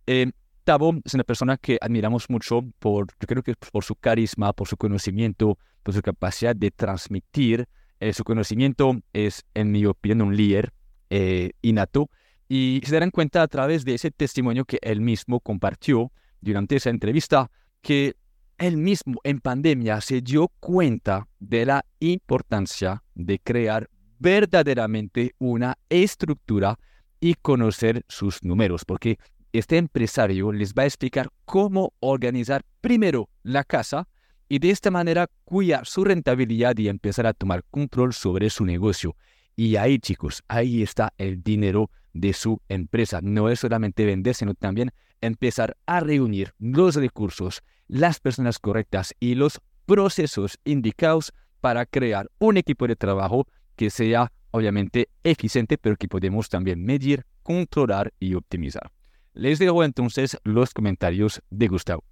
Eh, 0.06 0.30
Gustavo 0.70 1.00
es 1.04 1.14
una 1.14 1.24
persona 1.24 1.56
que 1.56 1.78
admiramos 1.80 2.30
mucho 2.30 2.62
por, 2.78 3.06
yo 3.18 3.26
creo 3.26 3.42
que 3.42 3.54
por 3.72 3.82
su 3.82 3.96
carisma, 3.96 4.52
por 4.52 4.68
su 4.68 4.76
conocimiento, 4.76 5.58
por 5.82 5.94
su 5.94 6.02
capacidad 6.02 6.54
de 6.54 6.70
transmitir. 6.70 7.66
Eh, 7.98 8.12
su 8.12 8.22
conocimiento 8.22 9.00
es, 9.12 9.44
en 9.54 9.72
mi 9.72 9.84
opinión, 9.86 10.22
un 10.22 10.36
líder 10.36 10.72
eh, 11.08 11.52
innato. 11.62 12.08
Y 12.46 12.80
se 12.84 12.92
darán 12.92 13.10
cuenta 13.10 13.42
a 13.42 13.48
través 13.48 13.84
de 13.84 13.94
ese 13.94 14.12
testimonio 14.12 14.64
que 14.64 14.78
él 14.82 15.00
mismo 15.00 15.40
compartió 15.40 16.12
durante 16.40 16.76
esa 16.76 16.90
entrevista, 16.90 17.50
que 17.80 18.14
él 18.58 18.76
mismo 18.76 19.18
en 19.24 19.40
pandemia 19.40 20.00
se 20.00 20.20
dio 20.20 20.52
cuenta 20.60 21.26
de 21.38 21.66
la 21.66 21.84
importancia 21.98 23.02
de 23.14 23.38
crear 23.38 23.88
verdaderamente 24.18 25.34
una 25.38 25.78
estructura 25.88 26.78
y 27.20 27.34
conocer 27.34 28.04
sus 28.08 28.42
números, 28.42 28.84
porque 28.84 29.18
este 29.52 29.76
empresario 29.76 30.52
les 30.52 30.74
va 30.74 30.84
a 30.84 30.86
explicar 30.86 31.28
cómo 31.44 31.92
organizar 32.00 32.62
primero 32.80 33.28
la 33.42 33.64
casa 33.64 34.08
y 34.48 34.58
de 34.58 34.70
esta 34.70 34.90
manera 34.90 35.28
cuidar 35.44 35.86
su 35.86 36.04
rentabilidad 36.04 36.76
y 36.78 36.88
empezar 36.88 37.26
a 37.26 37.34
tomar 37.34 37.64
control 37.70 38.12
sobre 38.12 38.50
su 38.50 38.64
negocio. 38.64 39.16
Y 39.56 39.76
ahí, 39.76 39.98
chicos, 39.98 40.42
ahí 40.48 40.82
está 40.82 41.12
el 41.18 41.42
dinero 41.42 41.90
de 42.12 42.32
su 42.32 42.60
empresa. 42.68 43.20
No 43.22 43.48
es 43.48 43.60
solamente 43.60 44.04
vender, 44.04 44.34
sino 44.34 44.54
también 44.54 44.90
empezar 45.20 45.76
a 45.86 46.00
reunir 46.00 46.54
los 46.58 46.96
recursos, 46.96 47.62
las 47.86 48.20
personas 48.20 48.58
correctas 48.58 49.14
y 49.20 49.34
los 49.34 49.60
procesos 49.86 50.58
indicados 50.64 51.32
para 51.60 51.86
crear 51.86 52.30
un 52.38 52.56
equipo 52.56 52.86
de 52.86 52.96
trabajo 52.96 53.46
que 53.76 53.90
sea 53.90 54.32
obviamente 54.50 55.08
eficiente, 55.24 55.78
pero 55.78 55.96
que 55.96 56.08
podemos 56.08 56.48
también 56.48 56.84
medir, 56.84 57.24
controlar 57.42 58.12
y 58.18 58.34
optimizar. 58.34 58.90
Les 59.32 59.58
dejo 59.58 59.84
entonces 59.84 60.38
los 60.44 60.74
comentarios 60.74 61.40
de 61.50 61.68
Gustavo. 61.68 62.02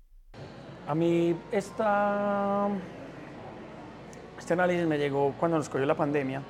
A 0.86 0.94
mí 0.94 1.36
esta, 1.52 2.68
este 4.38 4.52
análisis 4.54 4.86
me 4.86 4.98
llegó 4.98 5.34
cuando 5.38 5.58
nos 5.58 5.68
cogió 5.68 5.84
la 5.84 5.96
pandemia, 5.96 6.42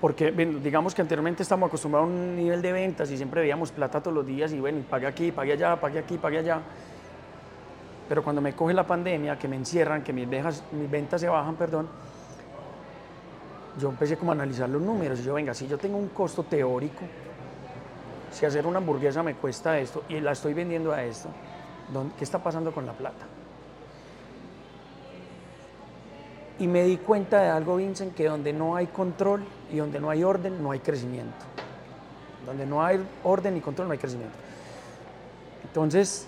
porque 0.00 0.32
digamos 0.32 0.94
que 0.94 1.02
anteriormente 1.02 1.42
estamos 1.42 1.68
acostumbrados 1.68 2.08
a 2.08 2.12
un 2.12 2.36
nivel 2.36 2.60
de 2.60 2.72
ventas 2.72 3.10
y 3.10 3.16
siempre 3.16 3.40
veíamos 3.40 3.72
plata 3.72 4.00
todos 4.00 4.14
los 4.14 4.26
días 4.26 4.52
y 4.52 4.60
bueno, 4.60 4.84
pague 4.88 5.06
aquí, 5.06 5.32
pague 5.32 5.52
allá, 5.52 5.80
pague 5.80 5.98
aquí, 5.98 6.18
pague 6.18 6.38
allá. 6.38 6.60
Pero 8.08 8.22
cuando 8.22 8.42
me 8.42 8.52
coge 8.52 8.74
la 8.74 8.86
pandemia, 8.86 9.38
que 9.38 9.48
me 9.48 9.56
encierran, 9.56 10.02
que 10.02 10.12
mis, 10.12 10.26
mis 10.26 10.90
ventas 10.90 11.20
se 11.20 11.28
bajan, 11.28 11.54
perdón, 11.54 11.88
yo 13.78 13.88
empecé 13.88 14.16
como 14.16 14.32
a 14.32 14.34
analizar 14.34 14.68
los 14.68 14.82
números 14.82 15.20
y 15.20 15.24
yo, 15.24 15.34
venga, 15.34 15.54
si 15.54 15.66
yo 15.66 15.78
tengo 15.78 15.96
un 15.96 16.08
costo 16.08 16.42
teórico, 16.42 17.02
si 18.30 18.46
hacer 18.46 18.66
una 18.66 18.78
hamburguesa 18.78 19.22
me 19.22 19.34
cuesta 19.34 19.78
esto 19.78 20.04
y 20.08 20.20
la 20.20 20.32
estoy 20.32 20.54
vendiendo 20.54 20.92
a 20.92 21.02
esto, 21.02 21.28
¿qué 22.18 22.24
está 22.24 22.42
pasando 22.42 22.72
con 22.72 22.86
la 22.86 22.92
plata? 22.92 23.24
Y 26.58 26.66
me 26.66 26.84
di 26.84 26.98
cuenta 26.98 27.42
de 27.42 27.48
algo, 27.48 27.76
Vincent, 27.76 28.14
que 28.14 28.28
donde 28.28 28.52
no 28.52 28.76
hay 28.76 28.86
control 28.86 29.42
y 29.72 29.78
donde 29.78 29.98
no 29.98 30.10
hay 30.10 30.22
orden, 30.22 30.62
no 30.62 30.70
hay 30.70 30.78
crecimiento. 30.78 31.44
Donde 32.46 32.66
no 32.66 32.84
hay 32.84 33.00
orden 33.24 33.56
y 33.56 33.60
control, 33.60 33.88
no 33.88 33.92
hay 33.92 33.98
crecimiento. 33.98 34.36
Entonces, 35.64 36.26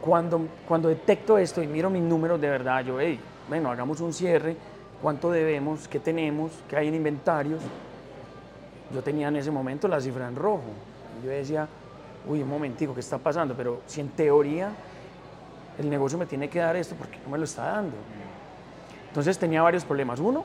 cuando, 0.00 0.46
cuando 0.68 0.88
detecto 0.88 1.36
esto 1.36 1.62
y 1.62 1.66
miro 1.66 1.90
mis 1.90 2.02
números 2.02 2.40
de 2.40 2.48
verdad, 2.48 2.84
yo, 2.84 3.00
hey, 3.00 3.18
bueno, 3.48 3.70
hagamos 3.70 4.00
un 4.00 4.12
cierre, 4.12 4.56
cuánto 5.02 5.30
debemos, 5.30 5.88
qué 5.88 5.98
tenemos, 5.98 6.52
qué 6.68 6.76
hay 6.76 6.88
en 6.88 6.94
inventarios. 6.94 7.60
Yo 8.92 9.02
tenía 9.02 9.28
en 9.28 9.36
ese 9.36 9.50
momento 9.50 9.88
la 9.88 10.00
cifra 10.00 10.28
en 10.28 10.36
rojo. 10.36 10.62
Yo 11.24 11.30
decía, 11.30 11.68
uy, 12.26 12.42
un 12.42 12.48
momentico, 12.48 12.94
¿qué 12.94 13.00
está 13.00 13.18
pasando? 13.18 13.54
Pero 13.54 13.80
si 13.86 14.00
en 14.00 14.08
teoría 14.08 14.72
el 15.78 15.88
negocio 15.88 16.18
me 16.18 16.26
tiene 16.26 16.48
que 16.48 16.58
dar 16.58 16.76
esto, 16.76 16.94
¿por 16.94 17.08
qué 17.08 17.18
no 17.24 17.30
me 17.30 17.38
lo 17.38 17.44
está 17.44 17.64
dando? 17.72 17.96
Entonces 19.08 19.38
tenía 19.38 19.62
varios 19.62 19.84
problemas. 19.84 20.20
Uno, 20.20 20.44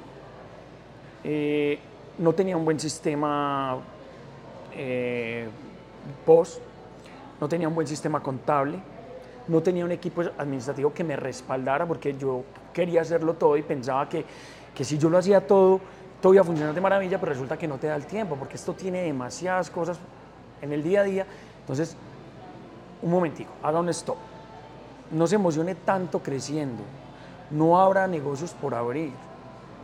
eh, 1.24 1.80
no 2.18 2.34
tenía 2.34 2.56
un 2.56 2.66
buen 2.66 2.80
sistema 2.80 3.78
eh, 4.74 5.48
post, 6.26 6.60
no 7.40 7.50
tenía 7.50 7.68
un 7.68 7.76
buen 7.76 7.88
sistema 7.88 8.22
contable, 8.22 8.80
no 9.48 9.62
tenía 9.62 9.86
un 9.86 9.92
equipo 9.92 10.22
administrativo 10.38 10.94
que 10.94 11.04
me 11.04 11.16
respaldara 11.16 11.86
porque 11.86 12.16
yo 12.16 12.44
quería 12.76 13.02
hacerlo 13.02 13.36
todo 13.36 13.56
y 13.56 13.64
pensaba 13.64 14.08
que, 14.10 14.26
que 14.76 14.84
si 14.84 14.98
yo 14.98 15.10
lo 15.10 15.18
hacía 15.18 15.48
todo, 15.48 15.80
todo 16.22 16.34
iba 16.34 16.42
a 16.42 16.46
funcionar 16.46 16.76
de 16.76 16.82
maravilla, 16.82 17.18
pero 17.18 17.32
resulta 17.32 17.58
que 17.58 17.68
no 17.68 17.78
te 17.78 17.88
da 17.88 17.96
el 17.96 18.06
tiempo 18.06 18.36
porque 18.36 18.56
esto 18.56 18.74
tiene 18.74 19.04
demasiadas 19.04 19.70
cosas 19.70 19.98
en 20.62 20.74
el 20.74 20.84
día 20.84 21.00
a 21.00 21.04
día. 21.04 21.26
Entonces, 21.62 21.96
un 23.02 23.12
momentico, 23.12 23.52
haga 23.64 23.80
un 23.80 23.88
stop. 23.90 24.18
No 25.12 25.26
se 25.26 25.36
emocione 25.36 25.76
tanto 25.76 26.20
creciendo. 26.20 26.84
No 27.50 27.80
habrá 27.80 28.08
negocios 28.08 28.54
por 28.54 28.76
abrir. 28.76 29.14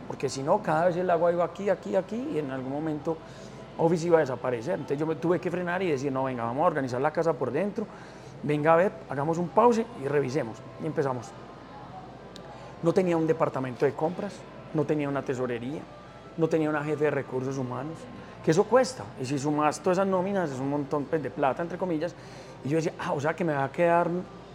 Porque 0.06 0.28
si 0.28 0.42
no, 0.42 0.62
cada 0.62 0.86
vez 0.86 0.96
el 0.96 1.08
agua 1.08 1.32
iba 1.32 1.44
aquí, 1.44 1.70
aquí, 1.70 1.96
aquí 1.96 2.32
y 2.34 2.38
en 2.38 2.50
algún 2.50 2.72
momento 2.72 3.16
Office 3.78 4.06
iba 4.06 4.18
a 4.18 4.20
desaparecer. 4.20 4.74
Entonces 4.74 4.98
yo 4.98 5.06
me 5.06 5.14
tuve 5.14 5.40
que 5.40 5.50
frenar 5.50 5.82
y 5.82 5.90
decir, 5.90 6.12
no, 6.12 6.24
venga, 6.24 6.44
vamos 6.44 6.64
a 6.64 6.66
organizar 6.66 7.00
la 7.00 7.10
casa 7.10 7.32
por 7.32 7.50
dentro, 7.50 7.86
venga 8.42 8.74
a 8.74 8.76
ver, 8.76 8.92
hagamos 9.08 9.38
un 9.38 9.48
pause 9.48 9.86
y 10.04 10.08
revisemos. 10.08 10.58
Y 10.82 10.86
empezamos. 10.86 11.32
No 12.82 12.92
tenía 12.92 13.16
un 13.16 13.26
departamento 13.26 13.84
de 13.84 13.92
compras, 13.92 14.34
no 14.74 14.84
tenía 14.84 15.08
una 15.08 15.22
tesorería, 15.22 15.82
no 16.36 16.48
tenía 16.48 16.70
una 16.70 16.82
jefe 16.82 17.04
de 17.04 17.10
recursos 17.10 17.56
humanos, 17.58 17.96
que 18.44 18.50
eso 18.50 18.64
cuesta. 18.64 19.04
Y 19.20 19.26
si 19.26 19.38
sumas 19.38 19.80
todas 19.80 19.98
esas 19.98 20.08
nóminas, 20.08 20.50
es 20.50 20.58
un 20.58 20.70
montón 20.70 21.04
pues, 21.04 21.22
de 21.22 21.30
plata, 21.30 21.62
entre 21.62 21.78
comillas. 21.78 22.14
Y 22.64 22.70
yo 22.70 22.76
decía, 22.76 22.92
ah, 22.98 23.12
o 23.12 23.20
sea 23.20 23.34
que 23.34 23.44
me 23.44 23.52
va 23.52 23.64
a 23.64 23.72
quedar 23.72 24.08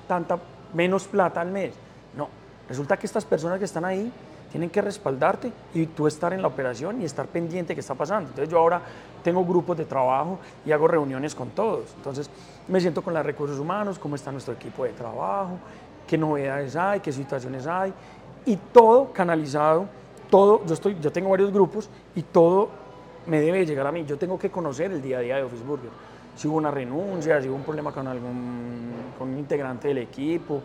tanta 0.07 0.37
menos 0.73 1.07
plata 1.07 1.41
al 1.41 1.51
mes. 1.51 1.73
No, 2.15 2.29
resulta 2.67 2.97
que 2.97 3.05
estas 3.05 3.25
personas 3.25 3.59
que 3.59 3.65
están 3.65 3.85
ahí 3.85 4.11
tienen 4.51 4.69
que 4.69 4.81
respaldarte 4.81 5.51
y 5.73 5.87
tú 5.87 6.07
estar 6.07 6.33
en 6.33 6.41
la 6.41 6.47
operación 6.47 7.01
y 7.01 7.05
estar 7.05 7.27
pendiente 7.27 7.69
de 7.69 7.75
qué 7.75 7.81
está 7.81 7.95
pasando. 7.95 8.29
Entonces 8.29 8.49
yo 8.49 8.59
ahora 8.59 8.81
tengo 9.23 9.43
grupos 9.45 9.77
de 9.77 9.85
trabajo 9.85 10.39
y 10.65 10.71
hago 10.71 10.87
reuniones 10.87 11.35
con 11.35 11.49
todos. 11.49 11.93
Entonces 11.95 12.29
me 12.67 12.79
siento 12.79 13.01
con 13.01 13.13
los 13.13 13.25
recursos 13.25 13.59
humanos, 13.59 13.99
cómo 13.99 14.15
está 14.15 14.31
nuestro 14.31 14.53
equipo 14.53 14.85
de 14.85 14.91
trabajo, 14.91 15.59
qué 16.07 16.17
novedades 16.17 16.75
hay, 16.75 17.01
qué 17.01 17.11
situaciones 17.11 17.67
hay 17.67 17.93
y 18.47 18.55
todo 18.55 19.11
canalizado, 19.13 19.85
todo, 20.31 20.65
yo, 20.65 20.73
estoy, 20.73 20.97
yo 20.99 21.11
tengo 21.11 21.29
varios 21.29 21.51
grupos 21.51 21.89
y 22.15 22.23
todo 22.23 22.69
me 23.27 23.41
debe 23.41 23.65
llegar 23.65 23.85
a 23.85 23.91
mí. 23.91 24.05
Yo 24.05 24.17
tengo 24.17 24.39
que 24.39 24.49
conocer 24.49 24.91
el 24.91 25.01
día 25.01 25.17
a 25.17 25.21
día 25.21 25.35
de 25.35 25.43
Office 25.43 25.63
Burger. 25.63 25.89
Si 26.35 26.47
hubo 26.47 26.57
una 26.57 26.71
renuncia, 26.71 27.41
si 27.41 27.49
hubo 27.49 27.57
un 27.57 27.63
problema 27.63 27.91
con 27.91 28.07
algún 28.07 28.87
con 29.17 29.29
un 29.29 29.37
integrante 29.37 29.89
del 29.89 29.99
equipo. 29.99 30.61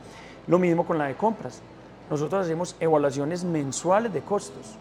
Lo 0.46 0.58
mismo 0.58 0.86
con 0.86 0.96
la 0.96 1.06
de 1.06 1.14
compras. 1.14 1.60
Nosotros 2.08 2.44
hacemos 2.44 2.76
evaluaciones 2.78 3.44
mensuales 3.44 4.12
de 4.12 4.20
costos, 4.20 4.76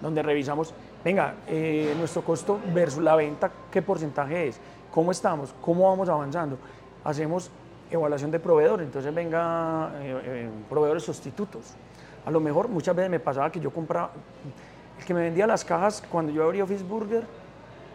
donde 0.00 0.22
revisamos, 0.22 0.72
venga, 1.04 1.34
eh, 1.48 1.94
nuestro 1.98 2.22
costo 2.22 2.58
versus 2.72 3.02
la 3.02 3.16
venta, 3.16 3.50
¿qué 3.70 3.82
porcentaje 3.82 4.48
es? 4.48 4.60
¿Cómo 4.92 5.10
estamos? 5.10 5.54
¿Cómo 5.60 5.88
vamos 5.88 6.08
avanzando? 6.08 6.56
Hacemos 7.04 7.50
evaluación 7.90 8.30
de 8.30 8.38
proveedores, 8.38 8.86
entonces 8.86 9.12
venga 9.12 9.90
eh, 10.02 10.20
eh, 10.24 10.50
proveedores 10.68 11.02
sustitutos. 11.02 11.74
A 12.26 12.30
lo 12.30 12.40
mejor 12.40 12.68
muchas 12.68 12.94
veces 12.94 13.10
me 13.10 13.20
pasaba 13.20 13.50
que 13.50 13.60
yo 13.60 13.70
compraba, 13.70 14.10
el 14.98 15.04
que 15.04 15.14
me 15.14 15.22
vendía 15.22 15.46
las 15.46 15.64
cajas 15.64 16.02
cuando 16.10 16.32
yo 16.32 16.44
abrí 16.44 16.60
Office 16.60 16.84
Burger 16.84 17.24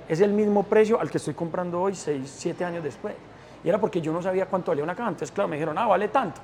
es 0.08 0.22
el 0.22 0.32
mismo 0.32 0.64
precio 0.64 1.00
al 1.00 1.10
que 1.10 1.18
estoy 1.18 1.34
comprando 1.34 1.82
hoy, 1.82 1.96
6, 1.96 2.32
7 2.38 2.66
años 2.66 2.84
después. 2.84 3.16
Y 3.64 3.70
era 3.70 3.80
porque 3.80 4.02
yo 4.02 4.14
no 4.14 4.22
sabía 4.22 4.46
cuánto 4.46 4.72
valía 4.72 4.84
una 4.84 4.96
caja. 4.96 5.10
Entonces, 5.10 5.32
claro, 5.32 5.48
me 5.48 5.56
dijeron, 5.56 5.78
ah, 5.78 5.88
vale 5.88 6.08
tanto. 6.10 6.42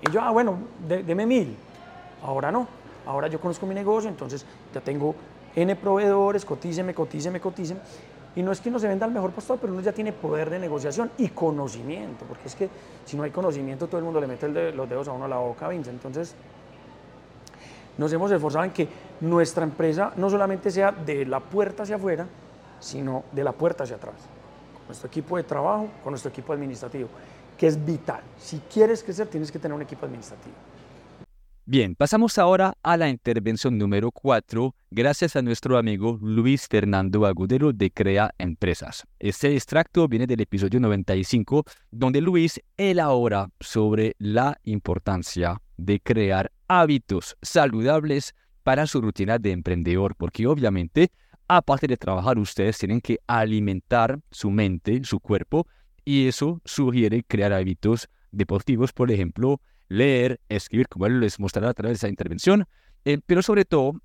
Y 0.00 0.10
yo, 0.10 0.20
ah, 0.20 0.30
bueno, 0.30 0.58
deme 0.86 1.26
mil. 1.26 1.56
Ahora 2.22 2.50
no. 2.50 2.66
Ahora 3.06 3.28
yo 3.28 3.40
conozco 3.40 3.66
mi 3.66 3.74
negocio, 3.74 4.08
entonces 4.08 4.46
ya 4.72 4.80
tengo 4.80 5.14
N 5.54 5.76
proveedores, 5.76 6.44
cotíceme, 6.44 6.94
cotíceme, 6.94 7.40
cotíceme. 7.40 7.80
Y 8.34 8.42
no 8.42 8.52
es 8.52 8.60
que 8.60 8.70
uno 8.70 8.78
se 8.78 8.88
venda 8.88 9.04
al 9.04 9.12
mejor 9.12 9.32
postor, 9.32 9.58
pero 9.60 9.72
uno 9.72 9.82
ya 9.82 9.92
tiene 9.92 10.12
poder 10.12 10.48
de 10.48 10.58
negociación 10.58 11.10
y 11.18 11.28
conocimiento, 11.28 12.24
porque 12.24 12.48
es 12.48 12.54
que 12.54 12.70
si 13.04 13.16
no 13.16 13.24
hay 13.24 13.30
conocimiento, 13.30 13.86
todo 13.88 13.98
el 13.98 14.04
mundo 14.04 14.20
le 14.20 14.26
mete 14.26 14.48
los 14.72 14.88
dedos 14.88 15.08
a 15.08 15.12
uno 15.12 15.26
a 15.26 15.28
la 15.28 15.36
boca, 15.36 15.68
Vince. 15.68 15.90
Entonces, 15.90 16.34
nos 17.98 18.12
hemos 18.12 18.30
esforzado 18.30 18.64
en 18.64 18.70
que 18.70 18.88
nuestra 19.20 19.64
empresa 19.64 20.12
no 20.16 20.30
solamente 20.30 20.70
sea 20.70 20.92
de 20.92 21.26
la 21.26 21.40
puerta 21.40 21.82
hacia 21.82 21.96
afuera, 21.96 22.26
sino 22.80 23.24
de 23.32 23.44
la 23.44 23.52
puerta 23.52 23.84
hacia 23.84 23.96
atrás. 23.96 24.14
Con 24.74 24.86
nuestro 24.88 25.08
equipo 25.08 25.36
de 25.36 25.44
trabajo, 25.44 25.88
con 26.02 26.12
nuestro 26.12 26.30
equipo 26.30 26.52
administrativo, 26.52 27.08
que 27.56 27.66
es 27.66 27.84
vital. 27.84 28.20
Si 28.38 28.60
quieres 28.72 29.02
crecer, 29.02 29.28
tienes 29.28 29.52
que 29.52 29.58
tener 29.58 29.74
un 29.74 29.82
equipo 29.82 30.06
administrativo. 30.06 30.54
Bien, 31.64 31.94
pasamos 31.94 32.38
ahora 32.38 32.74
a 32.82 32.96
la 32.96 33.08
intervención 33.08 33.78
número 33.78 34.10
4, 34.10 34.74
gracias 34.90 35.36
a 35.36 35.42
nuestro 35.42 35.78
amigo 35.78 36.18
Luis 36.20 36.66
Fernando 36.66 37.24
Agudero 37.24 37.72
de 37.72 37.92
Crea 37.92 38.34
Empresas. 38.36 39.04
Este 39.20 39.54
extracto 39.54 40.08
viene 40.08 40.26
del 40.26 40.40
episodio 40.40 40.80
95, 40.80 41.62
donde 41.92 42.20
Luis 42.20 42.60
elabora 42.76 43.48
sobre 43.60 44.16
la 44.18 44.58
importancia 44.64 45.62
de 45.76 46.00
crear 46.00 46.50
hábitos 46.80 47.36
saludables 47.42 48.34
para 48.62 48.86
su 48.86 49.02
rutina 49.02 49.38
de 49.38 49.50
emprendedor, 49.50 50.16
porque 50.16 50.46
obviamente, 50.46 51.10
aparte 51.46 51.86
de 51.86 51.98
trabajar, 51.98 52.38
ustedes 52.38 52.78
tienen 52.78 53.02
que 53.02 53.18
alimentar 53.26 54.20
su 54.30 54.50
mente, 54.50 55.04
su 55.04 55.20
cuerpo, 55.20 55.66
y 56.02 56.28
eso 56.28 56.62
sugiere 56.64 57.24
crear 57.24 57.52
hábitos 57.52 58.08
deportivos, 58.30 58.94
por 58.94 59.10
ejemplo, 59.10 59.60
leer, 59.88 60.40
escribir, 60.48 60.88
como 60.88 61.06
les 61.08 61.38
mostrará 61.38 61.68
a 61.70 61.74
través 61.74 62.00
de 62.00 62.06
esa 62.06 62.08
intervención, 62.08 62.64
eh, 63.04 63.18
pero 63.26 63.42
sobre 63.42 63.66
todo 63.66 64.00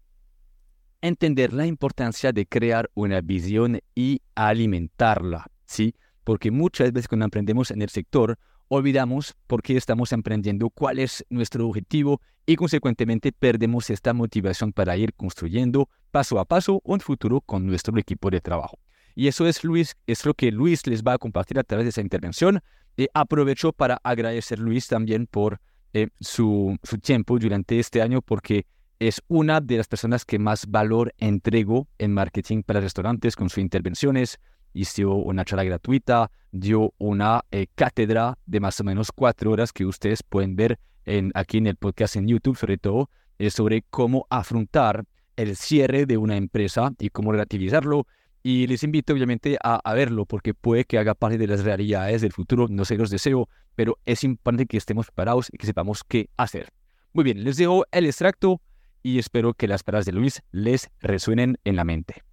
entender 1.02 1.54
la 1.54 1.66
importancia 1.66 2.34
de 2.34 2.46
crear 2.48 2.90
una 2.96 3.22
visión 3.22 3.80
y 3.96 4.22
alimentarla, 4.36 5.46
¿sí? 5.66 5.96
Porque 6.26 6.52
muchas 6.52 6.92
veces 6.92 7.08
cuando 7.08 7.26
emprendemos 7.26 7.72
en 7.72 7.82
el 7.82 7.90
sector, 7.90 8.38
olvidamos 8.70 9.36
por 9.48 9.62
qué 9.62 9.78
estamos 9.78 10.12
emprendiendo, 10.12 10.70
cuál 10.70 11.00
es 11.00 11.26
nuestro 11.30 11.68
objetivo 11.68 12.22
y 12.46 12.56
consecuentemente 12.56 13.32
perdemos 13.32 13.90
esta 13.90 14.14
motivación 14.14 14.74
para 14.74 14.98
ir 14.98 15.14
construyendo 15.14 15.90
paso 16.12 16.40
a 16.40 16.46
paso 16.46 16.82
un 16.84 17.00
futuro 17.00 17.42
con 17.42 17.66
nuestro 17.66 17.98
equipo 17.98 18.30
de 18.30 18.42
trabajo. 18.42 18.80
Y 19.16 19.28
eso 19.28 19.48
es 19.48 19.64
Luis, 19.64 19.96
es 20.06 20.26
lo 20.26 20.34
que 20.34 20.52
Luis 20.52 20.86
les 20.86 21.04
va 21.04 21.14
a 21.14 21.18
compartir 21.18 21.60
a 21.60 21.64
través 21.64 21.86
de 21.86 21.90
esa 21.90 22.02
intervención. 22.02 22.62
Eh, 22.98 23.08
aprovecho 23.14 23.74
para 23.74 24.00
agradecer 24.04 24.60
Luis 24.60 24.88
también 24.88 25.28
por 25.28 25.60
eh, 25.94 26.08
su, 26.20 26.78
su 26.84 26.98
tiempo 27.00 27.40
durante 27.40 27.80
este 27.80 28.02
año 28.02 28.22
porque 28.22 28.66
es 29.00 29.22
una 29.28 29.62
de 29.62 29.78
las 29.78 29.88
personas 29.88 30.26
que 30.26 30.40
más 30.40 30.68
valor 30.68 31.14
entrego 31.18 31.88
en 31.98 32.14
marketing 32.14 32.64
para 32.64 32.80
restaurantes 32.80 33.36
con 33.36 33.50
sus 33.50 33.60
intervenciones. 33.60 34.40
Hizo 34.78 35.16
una 35.16 35.44
charla 35.44 35.64
gratuita, 35.64 36.30
dio 36.52 36.94
una 37.00 37.44
eh, 37.50 37.66
cátedra 37.74 38.38
de 38.46 38.60
más 38.60 38.80
o 38.80 38.84
menos 38.84 39.12
cuatro 39.12 39.52
horas 39.52 39.74
que 39.74 39.88
ustedes 39.88 40.22
pueden 40.22 40.56
ver 40.56 40.78
en, 41.06 41.32
aquí 41.34 41.58
en 41.58 41.66
el 41.66 41.78
podcast 41.78 42.16
en 42.16 42.28
YouTube, 42.28 42.56
sobre 42.56 42.78
todo, 42.78 43.10
sobre 43.50 43.82
cómo 43.90 44.28
afrontar 44.30 45.06
el 45.36 45.56
cierre 45.56 46.06
de 46.06 46.18
una 46.18 46.38
empresa 46.38 46.92
y 47.00 47.10
cómo 47.10 47.32
relativizarlo. 47.32 48.06
Y 48.44 48.68
les 48.68 48.84
invito 48.84 49.14
obviamente 49.14 49.58
a, 49.64 49.82
a, 49.84 49.94
verlo 49.96 50.28
porque 50.28 50.54
puede 50.54 50.86
que 50.86 51.00
haga 51.00 51.16
parte 51.16 51.40
de 51.40 51.48
las 51.48 51.64
realidades 51.64 52.22
del 52.22 52.32
futuro, 52.32 52.68
no 52.70 52.86
sé 52.86 52.98
los 52.98 53.10
deseo, 53.10 53.50
pero 53.74 53.98
es 54.06 54.24
importante 54.24 54.68
que 54.68 54.78
estemos 54.78 55.08
preparados 55.08 55.50
y 55.52 55.58
que 55.58 55.66
sepamos 55.66 56.04
qué 56.08 56.30
hacer. 56.38 56.70
Muy 57.14 57.24
bien, 57.24 57.44
les 57.44 57.58
dejo 57.58 57.84
el 57.92 58.06
extracto 58.06 58.62
y 59.02 59.18
espero 59.18 59.56
que 59.56 59.68
las 59.68 59.82
palabras 59.82 60.06
de 60.06 60.12
Luis 60.12 60.44
les 60.52 60.92
resuenen 61.00 61.58
en 61.64 61.76
la 61.78 61.84
mente. 61.84 62.27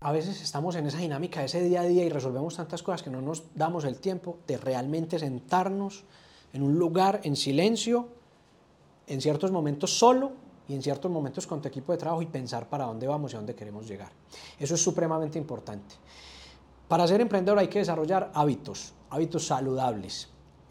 A 0.00 0.12
veces 0.12 0.42
estamos 0.42 0.76
en 0.76 0.86
esa 0.86 0.98
dinámica, 0.98 1.42
ese 1.42 1.62
día 1.62 1.80
a 1.80 1.84
día 1.84 2.04
y 2.04 2.10
resolvemos 2.10 2.56
tantas 2.56 2.82
cosas 2.82 3.02
que 3.02 3.08
no 3.08 3.22
nos 3.22 3.44
damos 3.54 3.84
el 3.84 3.98
tiempo 3.98 4.38
de 4.46 4.58
realmente 4.58 5.18
sentarnos 5.18 6.04
en 6.52 6.62
un 6.62 6.78
lugar 6.78 7.20
en 7.24 7.34
silencio, 7.34 8.08
en 9.06 9.22
ciertos 9.22 9.52
momentos 9.52 9.98
solo 9.98 10.32
y 10.68 10.74
en 10.74 10.82
ciertos 10.82 11.10
momentos 11.10 11.46
con 11.46 11.62
tu 11.62 11.68
equipo 11.68 11.92
de 11.92 11.98
trabajo 11.98 12.20
y 12.20 12.26
pensar 12.26 12.68
para 12.68 12.84
dónde 12.84 13.06
vamos 13.06 13.32
y 13.32 13.36
dónde 13.36 13.54
queremos 13.54 13.88
llegar. 13.88 14.12
Eso 14.58 14.74
es 14.74 14.82
supremamente 14.82 15.38
importante. 15.38 15.94
Para 16.88 17.06
ser 17.06 17.22
emprendedor 17.22 17.58
hay 17.58 17.68
que 17.68 17.78
desarrollar 17.78 18.30
hábitos, 18.34 18.92
hábitos 19.08 19.46
saludables. 19.46 20.28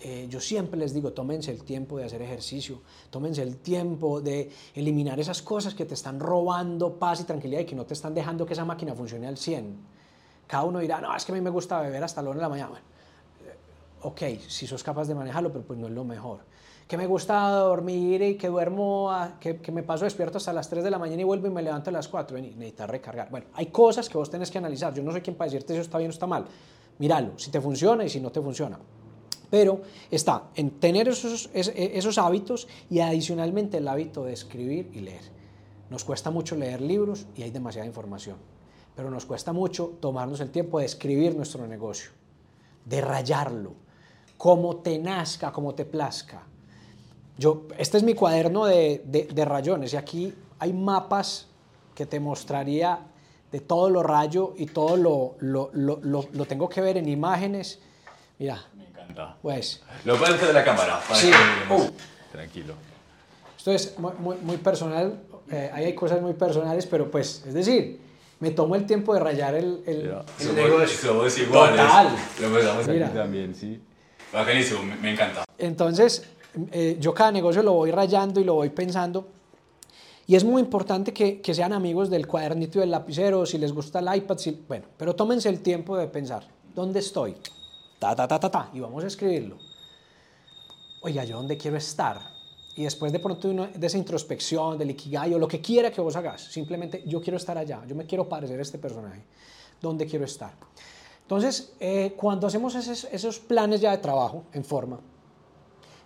Eh, 0.08 0.28
yo 0.30 0.40
siempre 0.40 0.80
les 0.80 0.94
digo, 0.94 1.14
tómense 1.14 1.50
el 1.50 1.64
tiempo 1.64 1.98
de 1.98 2.04
hacer 2.04 2.22
ejercicio, 2.22 2.80
tómense 3.10 3.42
el 3.42 3.58
tiempo 3.58 4.22
de 4.22 4.52
eliminar 4.76 5.20
esas 5.20 5.42
cosas 5.42 5.74
que 5.74 5.84
te 5.84 5.96
están 5.96 6.20
robando 6.20 7.00
paz 7.00 7.22
y 7.22 7.24
tranquilidad 7.24 7.62
y 7.62 7.66
que 7.66 7.74
no 7.74 7.88
te 7.88 7.96
están 7.96 8.14
dejando 8.14 8.46
que 8.46 8.54
esa 8.54 8.66
máquina 8.66 8.94
funcione 8.94 9.26
al 9.26 9.36
100. 9.36 9.76
Cada 10.46 10.64
uno 10.64 10.78
dirá, 10.78 11.02
no, 11.02 11.16
es 11.16 11.26
que 11.26 11.32
a 11.32 11.36
mí 11.36 11.42
me 11.42 11.50
gusta 11.50 11.82
beber 11.82 12.04
hasta 12.04 12.22
la 12.22 12.30
hora 12.30 12.38
de 12.38 12.44
la 12.44 12.50
mañana. 12.50 12.70
Bueno, 12.70 12.86
eh, 13.48 13.56
ok, 14.04 14.48
si 14.48 14.68
sos 14.68 14.84
capaz 14.84 15.08
de 15.08 15.16
manejarlo, 15.16 15.52
pero 15.52 15.66
pues 15.66 15.80
no 15.80 15.88
es 15.88 15.94
lo 15.94 16.04
mejor. 16.04 16.42
que 16.88 16.98
me 16.98 17.08
gusta 17.08 17.50
dormir 17.50 18.22
y 18.22 18.38
que 18.38 18.48
duermo, 18.48 19.12
que, 19.40 19.60
me 19.72 19.82
paso 19.82 20.06
despierto 20.06 20.38
hasta 20.38 20.54
las 20.54 20.70
3 20.70 20.84
de 20.84 20.92
la 20.92 21.00
mañana 21.00 21.20
y 21.24 21.26
vuelvo 21.26 21.48
y 21.48 21.50
me 21.50 21.64
levanto 21.64 21.90
a 21.90 21.94
las 21.94 22.08
4 22.08 22.38
y 22.38 22.42
necesitas 22.44 22.88
recargar. 22.88 23.32
Bueno, 23.32 23.48
hay 23.56 23.66
cosas 23.72 24.08
que 24.08 24.20
vos 24.20 24.30
tenés 24.30 24.52
que 24.52 24.60
analizar. 24.60 24.94
Yo 24.94 25.02
no 25.02 25.12
soy 25.12 25.22
quien 25.22 25.36
para 25.36 25.50
decirte 25.50 25.74
si 25.74 25.80
está 25.80 25.98
bien 25.98 26.12
o 26.12 26.14
está 26.14 26.28
mal. 26.28 26.46
Míralo, 27.00 27.40
si 27.40 27.50
te 27.50 27.60
funciona 27.60 28.06
y 28.06 28.10
si 28.10 28.20
no 28.20 28.32
te 28.32 28.40
funciona. 28.40 28.78
Pero 29.56 29.84
está 30.12 30.50
en 30.56 30.70
tener 30.82 31.08
esos, 31.08 31.50
esos 31.54 32.18
hábitos 32.18 32.68
y 32.90 33.00
adicionalmente 33.00 33.78
el 33.78 33.88
hábito 33.88 34.26
de 34.26 34.34
escribir 34.34 34.92
y 34.94 35.00
leer. 35.00 35.22
Nos 35.90 36.04
cuesta 36.04 36.30
mucho 36.30 36.58
leer 36.58 36.82
libros 36.82 37.26
y 37.38 37.44
hay 37.44 37.52
demasiada 37.52 37.88
información, 37.88 38.36
pero 38.98 39.10
nos 39.10 39.26
cuesta 39.26 39.54
mucho 39.54 39.94
tomarnos 40.02 40.42
el 40.42 40.52
tiempo 40.52 40.80
de 40.80 40.88
escribir 40.88 41.38
nuestro 41.38 41.66
negocio, 41.68 42.12
de 42.84 43.00
rayarlo, 43.00 43.72
como 44.36 44.76
te 44.76 45.00
nazca, 45.00 45.54
como 45.54 45.74
te 45.74 45.86
plazca. 45.86 46.44
Yo, 47.38 47.68
este 47.78 47.96
es 47.96 48.04
mi 48.04 48.14
cuaderno 48.14 48.66
de, 48.66 49.04
de, 49.06 49.46
rayones 49.46 49.94
y 49.94 49.96
aquí 49.96 50.34
hay 50.60 50.74
mapas 50.74 51.48
que 51.96 52.06
te 52.06 52.20
mostraría 52.20 53.00
de 53.54 53.62
todo 53.62 53.90
lo 53.90 54.04
rayo 54.04 54.54
y 54.58 54.66
todo 54.66 54.98
lo, 54.98 55.36
lo, 55.40 55.70
lo, 55.72 56.28
lo 56.30 56.46
tengo 56.46 56.68
que 56.68 56.82
ver 56.82 56.98
en 56.98 57.08
imágenes. 57.08 57.80
Mira, 58.38 58.62
pues. 59.42 59.82
Lo 60.04 60.18
puedes 60.18 60.36
hacer 60.36 60.48
de 60.50 60.54
la 60.54 60.64
cámara. 60.64 61.02
sí. 61.14 61.32
Uh. 61.70 61.90
Tranquilo. 62.32 62.74
Esto 63.58 63.72
es 63.72 63.98
muy, 63.98 64.36
muy, 64.42 64.58
personal. 64.58 65.20
Eh, 65.50 65.72
ahí 65.74 65.86
hay 65.86 65.96
cosas 65.96 66.22
muy 66.22 66.34
personales, 66.34 66.86
pero 66.86 67.10
pues, 67.10 67.44
es 67.48 67.54
decir, 67.54 68.00
me 68.40 68.52
tomo 68.52 68.76
el 68.76 68.86
tiempo 68.86 69.14
de 69.14 69.20
rayar 69.20 69.56
el, 69.56 69.82
el, 69.88 70.14
el 70.40 70.56
negocio. 70.56 71.10
Somos 71.10 71.38
iguales. 71.38 71.82
Total. 71.82 72.16
Lo 72.42 72.54
pensamos 72.54 72.88
aquí 72.88 73.14
también, 73.14 73.56
sí. 73.56 73.82
Bacanísimo, 74.34 74.84
me, 74.84 74.96
me 74.98 75.14
encanta. 75.14 75.46
Entonces, 75.58 76.28
eh, 76.72 76.98
yo 77.00 77.14
cada 77.14 77.32
negocio 77.32 77.64
lo 77.64 77.74
voy 77.74 77.92
rayando 77.92 78.40
y 78.40 78.44
lo 78.44 78.56
voy 78.56 78.70
pensando. 78.70 79.28
Y 80.28 80.36
es 80.36 80.44
muy 80.44 80.62
importante 80.62 81.14
que, 81.14 81.42
que, 81.42 81.54
sean 81.54 81.72
amigos 81.72 82.10
del 82.10 82.28
cuadernito 82.28 82.80
y 82.80 82.82
del 82.82 82.92
lapicero, 82.92 83.46
si 83.46 83.58
les 83.60 83.72
gusta 83.72 84.00
el 84.00 84.16
iPad, 84.16 84.38
si, 84.38 84.64
bueno, 84.68 84.86
pero 84.98 85.16
tómense 85.16 85.50
el 85.50 85.62
tiempo 85.62 85.96
de 85.96 86.08
pensar, 86.08 86.48
¿dónde 86.74 87.00
estoy? 87.00 87.36
Ta, 88.06 88.16
ta, 88.16 88.28
ta, 88.28 88.40
ta, 88.40 88.52
ta, 88.52 88.70
y 88.74 88.80
vamos 88.80 89.04
a 89.04 89.08
escribirlo. 89.08 89.58
Oiga, 91.02 91.24
¿yo 91.24 91.38
dónde 91.38 91.58
quiero 91.58 91.78
estar? 91.78 92.20
Y 92.76 92.84
después 92.84 93.12
de 93.12 93.20
pronto 93.20 93.48
de 93.48 93.88
esa 93.88 93.98
introspección, 93.98 94.78
del 94.78 94.92
ikigai 94.92 95.34
o 95.34 95.40
lo 95.40 95.48
que 95.48 95.62
quiera 95.62 95.90
que 95.90 96.02
vos 96.02 96.16
hagas, 96.16 96.42
simplemente 96.42 97.04
yo 97.08 97.22
quiero 97.22 97.38
estar 97.38 97.58
allá, 97.58 97.84
yo 97.88 97.96
me 97.96 98.06
quiero 98.06 98.28
parecer 98.28 98.60
a 98.60 98.62
este 98.62 98.78
personaje, 98.78 99.24
¿dónde 99.82 100.06
quiero 100.06 100.26
estar? 100.26 100.52
Entonces, 101.22 101.74
eh, 101.80 102.14
cuando 102.18 102.46
hacemos 102.46 102.76
esos, 102.76 103.06
esos 103.06 103.40
planes 103.40 103.82
ya 103.82 103.92
de 103.92 103.98
trabajo 103.98 104.44
en 104.52 104.64
forma, 104.64 105.00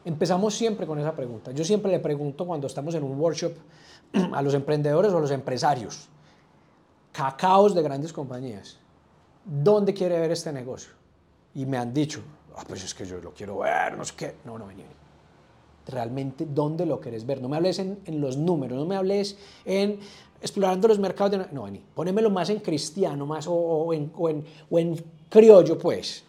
empezamos 0.06 0.54
siempre 0.54 0.88
con 0.88 1.00
esa 1.00 1.14
pregunta. 1.14 1.52
Yo 1.52 1.66
siempre 1.66 1.92
le 1.92 2.00
pregunto 2.00 2.46
cuando 2.46 2.68
estamos 2.68 2.96
en 2.96 3.04
un 3.04 3.20
workshop 3.20 3.54
a 4.34 4.42
los 4.42 4.54
emprendedores 4.54 5.12
o 5.12 5.18
a 5.18 5.22
los 5.22 5.32
empresarios, 5.32 6.08
cacaos 7.12 7.76
de 7.76 7.82
grandes 7.82 8.14
compañías, 8.14 8.78
¿dónde 9.44 9.94
quiere 9.94 10.20
ver 10.20 10.32
este 10.32 10.54
negocio? 10.54 10.99
Y 11.56 11.66
me 11.66 11.78
han 11.78 11.94
dicho, 11.94 12.22
ah, 12.56 12.64
pues 12.68 12.84
es 12.84 12.94
que 12.94 13.06
yo 13.06 13.20
lo 13.20 13.34
quiero 13.34 13.60
ver, 13.60 13.98
no 13.98 14.06
sé 14.06 14.14
qué. 14.16 14.36
No, 14.46 14.58
no, 14.58 14.68
vení, 14.68 14.84
Realmente, 15.88 16.46
¿dónde 16.46 16.86
lo 16.86 17.00
querés 17.00 17.26
ver? 17.26 17.42
No 17.42 17.50
me 17.50 17.58
hables 17.58 17.80
en, 17.80 18.00
en 18.06 18.22
los 18.22 18.38
números, 18.38 18.78
no 18.78 18.86
me 18.86 18.96
hables 18.96 19.38
en 19.66 20.00
explorando 20.42 20.88
los 20.88 21.00
mercados 21.00 21.32
de... 21.32 21.48
No, 21.52 21.64
vení, 21.64 21.84
ponémelo 21.96 22.30
más 22.30 22.50
en 22.50 22.60
cristiano, 22.60 23.26
más 23.26 23.48
o, 23.48 23.94
en, 23.94 24.12
o, 24.16 24.30
en, 24.30 24.46
o 24.70 24.80
en 24.80 25.04
criollo, 25.30 25.78
pues. 25.78 26.24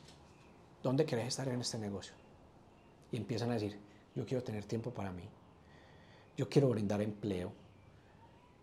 ¿Dónde 0.82 1.04
querés 1.04 1.28
estar 1.28 1.46
en 1.48 1.60
este 1.60 1.78
negocio? 1.78 2.14
Y 3.12 3.16
empiezan 3.16 3.50
a 3.50 3.54
decir, 3.54 3.78
yo 4.14 4.24
quiero 4.24 4.42
tener 4.42 4.64
tiempo 4.64 4.90
para 4.90 5.12
mí. 5.12 5.24
Yo 6.36 6.48
quiero 6.48 6.70
brindar 6.70 7.02
empleo. 7.02 7.52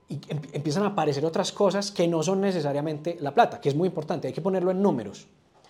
Y 0.09 0.15
em, 0.29 0.41
empiezan 0.53 0.83
a 0.83 0.87
aparecer 0.87 1.25
otras 1.25 1.51
cosas 1.51 1.91
que 1.91 2.07
no 2.07 2.23
son 2.23 2.41
necesariamente 2.41 3.17
la 3.19 3.33
plata, 3.33 3.61
que 3.61 3.69
es 3.69 3.75
muy 3.75 3.87
importante, 3.87 4.27
hay 4.27 4.33
que 4.33 4.41
ponerlo 4.41 4.71
en 4.71 4.81
números. 4.81 5.27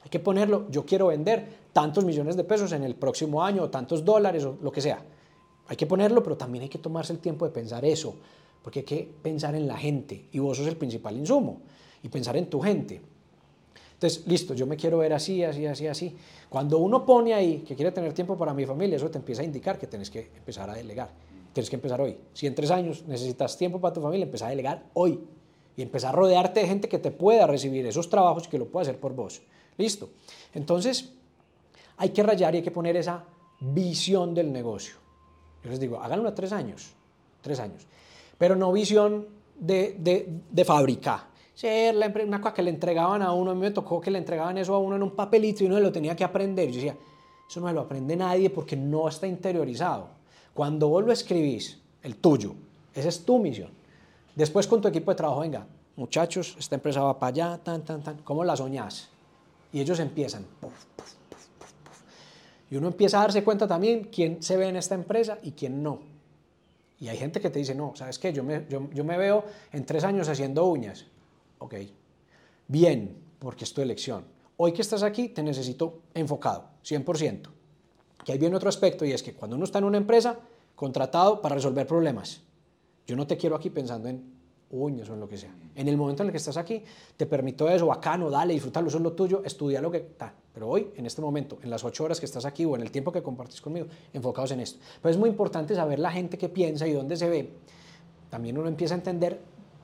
Hay 0.08 0.10
que 0.10 0.20
ponerlo, 0.22 0.68
yo 0.70 0.86
quiero 0.86 1.08
vender 1.08 1.46
tantos 1.74 2.06
millones 2.06 2.38
de 2.38 2.46
pesos 2.46 2.72
en 2.72 2.82
el 2.82 2.96
próximo 2.96 3.44
año, 3.44 3.64
o 3.64 3.70
tantos 3.70 4.06
dólares, 4.06 4.46
o 4.46 4.58
lo 4.62 4.72
que 4.72 4.80
sea. 4.80 5.04
Hay 5.68 5.76
que 5.76 5.86
ponerlo, 5.86 6.24
pero 6.24 6.38
también 6.38 6.62
hay 6.62 6.70
que 6.70 6.78
tomarse 6.78 7.12
el 7.12 7.20
tiempo 7.20 7.44
de 7.44 7.52
pensar 7.52 7.84
eso, 7.84 8.16
porque 8.64 8.80
hay 8.80 8.86
que 8.86 9.12
pensar 9.22 9.54
en 9.54 9.68
la 9.68 9.76
gente, 9.76 10.30
y 10.32 10.40
vos 10.40 10.56
sos 10.56 10.68
el 10.68 10.78
principal 10.78 11.18
insumo, 11.18 11.60
y 12.02 12.08
pensar 12.08 12.38
en 12.38 12.50
tu 12.50 12.62
gente. 12.62 13.02
Entonces, 13.96 14.26
listo, 14.26 14.54
yo 14.54 14.66
me 14.66 14.78
quiero 14.78 15.00
ver 15.00 15.12
así, 15.12 15.44
así, 15.44 15.66
así, 15.66 15.88
así. 15.88 16.16
Cuando 16.48 16.78
uno 16.78 17.06
pone 17.06 17.34
ahí 17.34 17.66
que 17.68 17.76
quiere 17.76 17.92
tener 17.92 18.14
tiempo 18.14 18.38
para 18.38 18.54
mi 18.54 18.66
familia, 18.66 18.96
eso 18.96 19.10
te 19.10 19.18
empieza 19.18 19.42
a 19.42 19.46
indicar 19.46 19.78
que 19.78 19.88
tienes 19.88 20.10
que 20.10 20.32
empezar 20.38 20.70
a 20.70 20.74
delegar. 20.74 21.10
Tienes 21.52 21.70
que 21.70 21.76
empezar 21.76 22.00
hoy. 22.00 22.18
Si 22.32 22.48
en 22.48 22.56
tres 22.56 22.72
años 22.72 23.04
necesitas 23.06 23.58
tiempo 23.58 23.82
para 23.82 23.94
tu 23.94 24.00
familia, 24.00 24.24
empieza 24.24 24.48
a 24.48 24.52
delegar 24.52 24.86
hoy. 24.94 25.20
Y 25.76 25.82
empezar 25.82 26.14
a 26.14 26.16
rodearte 26.16 26.62
de 26.62 26.68
gente 26.68 26.88
que 26.88 26.98
te 26.98 27.12
pueda 27.12 27.46
recibir 27.46 27.86
esos 27.86 28.10
trabajos 28.10 28.46
y 28.46 28.50
que 28.50 28.58
lo 28.58 28.68
pueda 28.68 28.84
hacer 28.84 29.02
por 29.02 29.14
vos. 29.14 29.42
Listo. 29.78 30.10
Entonces, 30.54 31.12
hay 31.98 32.10
que 32.10 32.24
rayar 32.24 32.54
y 32.54 32.58
hay 32.58 32.64
que 32.64 32.72
poner 32.72 32.96
esa 32.98 33.24
visión 33.60 34.34
del 34.34 34.52
negocio. 34.52 34.96
Yo 35.64 35.70
les 35.70 35.80
digo, 35.80 36.02
háganlo 36.02 36.30
a 36.30 36.36
tres 36.36 36.52
años, 36.52 36.94
tres 37.42 37.60
años. 37.60 37.86
Pero 38.38 38.56
no 38.56 38.72
visión 38.72 39.28
de, 39.60 39.96
de, 40.00 40.42
de 40.50 40.66
fábrica. 40.66 41.28
Ser 41.54 41.96
una 42.24 42.40
cosa 42.40 42.54
que 42.54 42.62
le 42.62 42.70
entregaban 42.70 43.24
a 43.24 43.34
uno, 43.34 43.52
a 43.52 43.56
mí 43.56 43.62
me 43.62 43.72
tocó 43.72 44.00
que 44.00 44.12
le 44.12 44.20
entregaban 44.20 44.58
eso 44.60 44.76
a 44.76 44.80
uno 44.80 44.96
en 44.96 45.04
un 45.04 45.12
papelito 45.12 45.64
y 45.64 45.68
uno 45.68 45.80
lo 45.80 45.92
tenía 45.92 46.16
que 46.16 46.24
aprender. 46.24 46.70
Yo 46.70 46.76
decía, 46.76 46.96
eso 47.50 47.60
no 47.60 47.72
lo 47.74 47.82
aprende 47.82 48.16
nadie 48.16 48.50
porque 48.52 48.76
no 48.76 49.08
está 49.08 49.26
interiorizado. 49.26 50.10
Cuando 50.54 50.90
vos 50.90 51.04
lo 51.04 51.12
escribís, 51.12 51.80
el 52.04 52.18
tuyo, 52.18 52.54
esa 52.94 53.10
es 53.10 53.26
tu 53.26 53.40
misión. 53.40 53.72
Después 54.36 54.68
con 54.68 54.82
tu 54.82 54.88
equipo 54.88 55.10
de 55.12 55.16
trabajo, 55.16 55.40
venga, 55.40 55.66
muchachos, 55.96 56.56
esta 56.60 56.76
empresa 56.76 57.02
va 57.02 57.18
para 57.18 57.30
allá, 57.30 57.58
tan, 57.64 57.84
tan, 57.84 58.04
tan. 58.04 58.18
¿Cómo 58.20 58.44
la 58.44 58.56
soñás? 58.56 59.10
Y 59.72 59.82
ellos 59.82 60.00
empiezan. 60.00 60.46
y 62.70 62.76
uno 62.76 62.88
empieza 62.88 63.20
a 63.20 63.22
darse 63.22 63.44
cuenta 63.44 63.68
también 63.68 64.06
quién 64.06 64.42
se 64.42 64.58
ve 64.58 64.68
en 64.68 64.76
esta 64.76 64.96
empresa 64.96 65.38
y 65.44 65.52
quién 65.52 65.84
no. 65.84 66.00
Y 67.00 67.10
hay 67.10 67.18
gente 67.18 67.40
que 67.40 67.50
te 67.50 67.60
dice, 67.60 67.76
no, 67.76 67.94
¿sabes 67.96 68.18
qué? 68.18 68.34
Yo 68.34 68.44
me, 68.44 68.66
yo, 68.70 68.90
yo 68.92 69.04
me 69.04 69.18
veo 69.18 69.46
en 69.72 69.86
tres 69.86 70.04
años 70.04 70.28
haciendo 70.30 70.66
uñas. 70.66 71.06
Ok, 71.60 71.76
bien, 72.68 73.18
porque 73.40 73.66
es 73.66 73.74
tu 73.74 73.82
elección. 73.82 74.26
Hoy 74.58 74.74
que 74.74 74.82
estás 74.82 75.04
aquí, 75.04 75.30
te 75.30 75.44
necesito 75.44 76.02
enfocado, 76.14 76.70
100%. 76.84 77.50
Que 78.26 78.32
hay 78.32 78.38
bien 78.40 78.56
otro 78.56 78.70
aspecto 78.70 79.06
y 79.06 79.12
es 79.12 79.22
que 79.22 79.34
cuando 79.34 79.56
uno 79.56 79.66
está 79.66 79.78
en 79.78 79.86
una 79.86 79.98
empresa, 79.98 80.40
contratado 80.76 81.42
para 81.42 81.56
resolver 81.56 81.88
problemas. 81.88 82.42
Yo 83.08 83.16
no 83.16 83.26
te 83.26 83.36
quiero 83.36 83.56
aquí 83.56 83.70
pensando 83.70 84.10
en 84.10 84.37
uñas 84.72 85.10
o 85.10 85.14
en 85.14 85.20
lo 85.20 85.28
que 85.28 85.38
sea. 85.38 85.54
En 85.76 85.88
el 85.88 85.98
momento 85.98 86.24
en 86.24 86.28
el 86.28 86.32
que 86.32 86.38
estás 86.38 86.58
aquí, 86.58 86.84
te 87.16 87.26
permito 87.26 87.70
eso, 87.70 87.88
bacano, 87.88 88.30
dale, 88.30 88.54
disfrútalo, 88.54 88.88
eso 88.88 88.98
es 88.98 89.04
lo 89.04 89.14
tuyo, 89.14 89.42
estudia 89.46 89.82
lo 89.82 89.90
que 89.90 89.98
está. 89.98 90.34
Pero 90.54 90.68
hoy, 90.68 90.90
en 90.96 91.06
este 91.06 91.22
momento, 91.22 91.60
en 91.62 91.70
las 91.70 91.84
ocho 91.84 92.04
horas 92.04 92.20
que 92.20 92.26
estás 92.26 92.46
aquí 92.46 92.66
o 92.66 92.76
en 92.76 92.82
el 92.82 92.92
tiempo 92.92 93.12
que 93.12 93.22
compartes 93.22 93.62
conmigo, 93.62 93.88
enfocados 94.14 94.52
en 94.52 94.60
esto. 94.60 94.80
Pero 95.02 95.12
es 95.12 95.18
muy 95.18 95.30
importante 95.30 95.76
saber 95.76 96.00
la 96.00 96.12
gente 96.12 96.38
que 96.38 96.50
piensa 96.50 96.88
y 96.88 96.94
dónde 96.94 97.16
se 97.16 97.30
ve. 97.30 97.50
También 98.30 98.58
uno 98.58 98.68
empieza 98.68 98.94
a 98.96 98.98
entender 98.98 99.40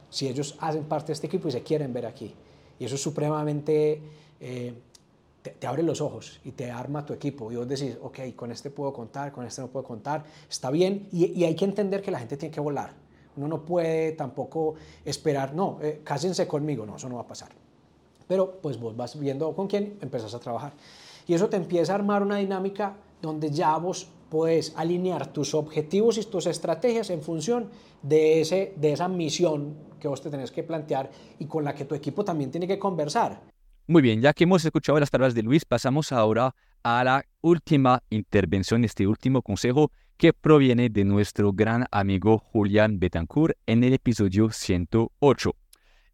si 0.09 0.27
ellos 0.27 0.55
hacen 0.59 0.83
parte 0.83 1.07
de 1.07 1.13
este 1.13 1.27
equipo 1.27 1.47
y 1.47 1.51
se 1.51 1.63
quieren 1.63 1.93
ver 1.93 2.05
aquí. 2.05 2.33
Y 2.79 2.85
eso 2.85 2.95
es 2.95 3.01
supremamente... 3.01 4.01
Eh, 4.39 4.73
te, 5.59 5.67
abre 5.67 5.83
los 5.83 5.99
ojos 5.99 6.39
y 6.45 6.51
te 6.51 6.71
arma 6.71 7.05
tu 7.05 7.11
equipo. 7.11 7.51
Y 7.51 7.57
vos 7.57 7.67
decís, 7.67 7.97
ok, 8.01 8.19
con 8.33 8.49
este 8.49 8.69
puedo 8.69 8.93
contar, 8.93 9.33
con 9.33 9.45
este 9.45 9.61
no 9.61 9.67
puedo 9.67 9.83
contar, 9.83 10.23
está 10.49 10.71
bien. 10.71 11.09
Y 11.11 11.43
hay 11.43 11.53
que 11.53 11.65
entender 11.65 12.01
que 12.01 12.11
la 12.11 12.19
gente 12.19 12.37
tiene 12.37 12.53
que 12.53 12.61
volar 12.61 13.02
uno 13.37 13.47
no 13.47 13.65
puede 13.65 14.13
tampoco 14.13 14.75
esperar, 15.05 15.53
no, 15.53 15.79
eh, 15.81 16.01
conmigo, 16.47 16.85
no, 16.85 16.95
eso 16.95 17.09
no 17.09 17.15
va 17.15 17.21
a 17.21 17.27
pasar. 17.27 17.49
Pero 18.27 18.59
pues 18.61 18.79
vos 18.79 18.95
vas 18.95 19.19
viendo 19.19 19.53
con 19.53 19.67
quién 19.67 19.97
empezás 20.01 20.33
a 20.33 20.39
trabajar. 20.39 20.73
Y 21.27 21.33
eso 21.33 21.49
te 21.49 21.57
empieza 21.57 21.93
a 21.93 21.95
armar 21.95 22.21
una 22.21 22.37
dinámica 22.37 22.95
donde 23.21 23.49
ya 23.51 23.77
vos 23.77 24.07
puedes 24.29 24.73
alinear 24.75 25.27
tus 25.31 25.53
objetivos 25.53 26.17
y 26.17 26.23
tus 26.25 26.47
estrategias 26.47 27.09
en 27.09 27.21
función 27.21 27.69
de, 28.01 28.41
ese, 28.41 28.73
de 28.75 28.93
esa 28.93 29.07
misión 29.07 29.75
que 29.99 30.07
vos 30.07 30.21
te 30.21 30.29
tenés 30.29 30.51
que 30.51 30.63
plantear 30.63 31.09
y 31.39 31.45
con 31.45 31.63
la 31.63 31.73
que 31.73 31.85
tu 31.85 31.95
equipo 31.95 32.25
también 32.25 32.51
tiene 32.51 32.67
que 32.67 32.79
conversar. 32.79 33.41
Muy 33.85 34.01
bien, 34.01 34.21
ya 34.21 34.33
que 34.33 34.45
hemos 34.45 34.63
escuchado 34.65 34.99
las 34.99 35.09
palabras 35.09 35.35
de 35.35 35.43
Luis, 35.43 35.65
pasamos 35.65 36.11
ahora 36.11 36.55
a 36.83 37.03
la 37.03 37.25
última 37.41 38.01
intervención, 38.09 38.83
este 38.83 39.07
último 39.07 39.41
consejo 39.41 39.91
que 40.17 40.33
proviene 40.33 40.89
de 40.89 41.03
nuestro 41.03 41.53
gran 41.53 41.85
amigo 41.91 42.39
Julián 42.39 42.99
Betancourt 42.99 43.57
en 43.65 43.83
el 43.83 43.93
episodio 43.93 44.49
108. 44.51 45.55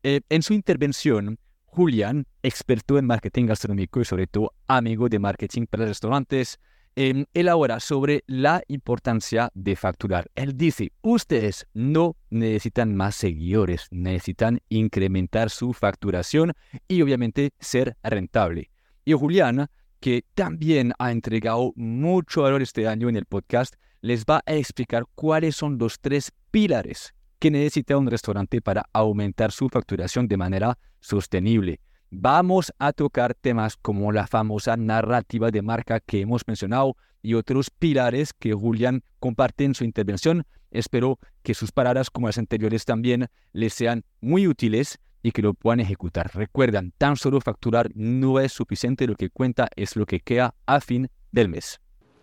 Eh, 0.03 0.21
en 0.29 0.41
su 0.41 0.53
intervención, 0.53 1.37
Julián, 1.65 2.25
experto 2.41 2.97
en 2.97 3.05
marketing 3.05 3.45
gastronómico 3.45 4.01
y 4.01 4.05
sobre 4.05 4.27
todo 4.27 4.53
amigo 4.67 5.09
de 5.09 5.19
marketing 5.19 5.65
para 5.65 5.85
restaurantes, 5.85 6.59
eh, 6.95 7.25
elabora 7.33 7.79
sobre 7.79 8.23
la 8.27 8.61
importancia 8.67 9.51
de 9.53 9.75
facturar. 9.75 10.29
Él 10.35 10.57
dice, 10.57 10.91
ustedes 11.01 11.67
no 11.73 12.15
necesitan 12.29 12.95
más 12.95 13.15
seguidores, 13.15 13.87
necesitan 13.91 14.59
incrementar 14.69 15.49
su 15.49 15.73
facturación 15.73 16.53
y 16.87 17.01
obviamente 17.01 17.51
ser 17.59 17.95
rentable. 18.03 18.71
Y 19.05 19.13
Julián, 19.13 19.69
que 19.99 20.25
también 20.33 20.93
ha 20.97 21.11
entregado 21.11 21.73
mucho 21.75 22.41
valor 22.41 22.61
este 22.61 22.87
año 22.87 23.09
en 23.09 23.15
el 23.15 23.25
podcast, 23.25 23.75
les 24.01 24.25
va 24.25 24.41
a 24.45 24.53
explicar 24.53 25.05
cuáles 25.15 25.55
son 25.55 25.77
los 25.77 25.99
tres 25.99 26.31
pilares 26.51 27.13
que 27.39 27.51
necesita 27.51 27.97
un 27.97 28.07
restaurante 28.07 28.61
para 28.61 28.85
aumentar 28.93 29.51
su 29.51 29.69
facturación 29.69 30.27
de 30.27 30.37
manera 30.37 30.77
sostenible. 30.99 31.79
Vamos 32.11 32.73
a 32.79 32.91
tocar 32.91 33.35
temas 33.35 33.77
como 33.77 34.11
la 34.11 34.27
famosa 34.27 34.75
narrativa 34.75 35.51
de 35.51 35.61
marca 35.61 35.99
que 35.99 36.21
hemos 36.21 36.47
mencionado 36.47 36.97
y 37.21 37.35
otros 37.35 37.69
pilares 37.69 38.33
que 38.33 38.53
Julián 38.53 39.03
comparte 39.19 39.63
en 39.63 39.75
su 39.75 39.83
intervención. 39.83 40.45
Espero 40.71 41.19
que 41.43 41.53
sus 41.53 41.71
palabras 41.71 42.09
como 42.09 42.27
las 42.27 42.37
anteriores 42.37 42.85
también 42.85 43.27
les 43.53 43.73
sean 43.73 44.03
muy 44.21 44.47
útiles 44.47 44.99
y 45.21 45.31
que 45.31 45.41
lo 45.41 45.53
puedan 45.53 45.79
ejecutar. 45.81 46.31
Recuerdan, 46.33 46.93
tan 46.97 47.15
solo 47.15 47.41
facturar 47.41 47.89
no 47.93 48.39
es 48.39 48.53
suficiente, 48.53 49.07
lo 49.07 49.15
que 49.15 49.29
cuenta 49.29 49.67
es 49.75 49.95
lo 49.95 50.05
que 50.05 50.19
queda 50.19 50.55
a 50.65 50.79
fin 50.79 51.09
del 51.31 51.49
mes. 51.49 51.79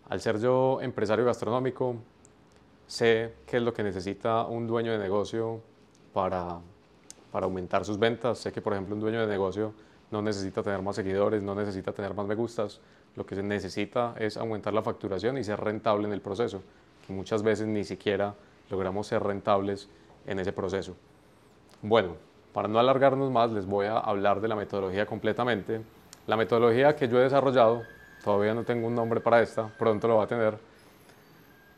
Al 0.08 0.20
ser 0.20 0.38
yo 0.38 0.80
empresario 0.80 1.24
gastronómico, 1.24 1.96
sé 2.86 3.34
qué 3.46 3.56
es 3.56 3.62
lo 3.62 3.72
que 3.72 3.82
necesita 3.82 4.44
un 4.44 4.66
dueño 4.66 4.92
de 4.92 4.98
negocio 4.98 5.60
para, 6.12 6.60
para 7.32 7.46
aumentar 7.46 7.84
sus 7.84 7.98
ventas. 7.98 8.38
Sé 8.38 8.52
que, 8.52 8.60
por 8.60 8.72
ejemplo, 8.72 8.94
un 8.94 9.00
dueño 9.00 9.20
de 9.20 9.26
negocio 9.26 9.72
no 10.10 10.22
necesita 10.22 10.62
tener 10.62 10.80
más 10.82 10.96
seguidores, 10.96 11.42
no 11.42 11.54
necesita 11.54 11.92
tener 11.92 12.14
más 12.14 12.26
me 12.26 12.36
gustas. 12.36 12.80
Lo 13.16 13.26
que 13.26 13.34
se 13.34 13.42
necesita 13.42 14.14
es 14.18 14.36
aumentar 14.36 14.72
la 14.72 14.82
facturación 14.82 15.38
y 15.38 15.44
ser 15.44 15.60
rentable 15.60 16.06
en 16.06 16.12
el 16.12 16.20
proceso, 16.20 16.62
que 17.06 17.12
muchas 17.12 17.42
veces 17.42 17.66
ni 17.66 17.82
siquiera 17.82 18.34
logramos 18.70 19.08
ser 19.08 19.22
rentables 19.22 19.88
en 20.26 20.38
ese 20.38 20.52
proceso. 20.52 20.94
Bueno, 21.82 22.16
para 22.52 22.68
no 22.68 22.78
alargarnos 22.78 23.30
más, 23.30 23.50
les 23.50 23.66
voy 23.66 23.86
a 23.86 23.98
hablar 23.98 24.40
de 24.40 24.48
la 24.48 24.56
metodología 24.56 25.06
completamente. 25.06 25.80
La 26.26 26.36
metodología 26.36 26.94
que 26.94 27.08
yo 27.08 27.18
he 27.18 27.22
desarrollado, 27.22 27.82
todavía 28.26 28.54
no 28.54 28.64
tengo 28.64 28.88
un 28.88 28.94
nombre 28.96 29.20
para 29.20 29.40
esta, 29.40 29.68
pronto 29.68 30.08
lo 30.08 30.16
va 30.16 30.24
a 30.24 30.26
tener, 30.26 30.58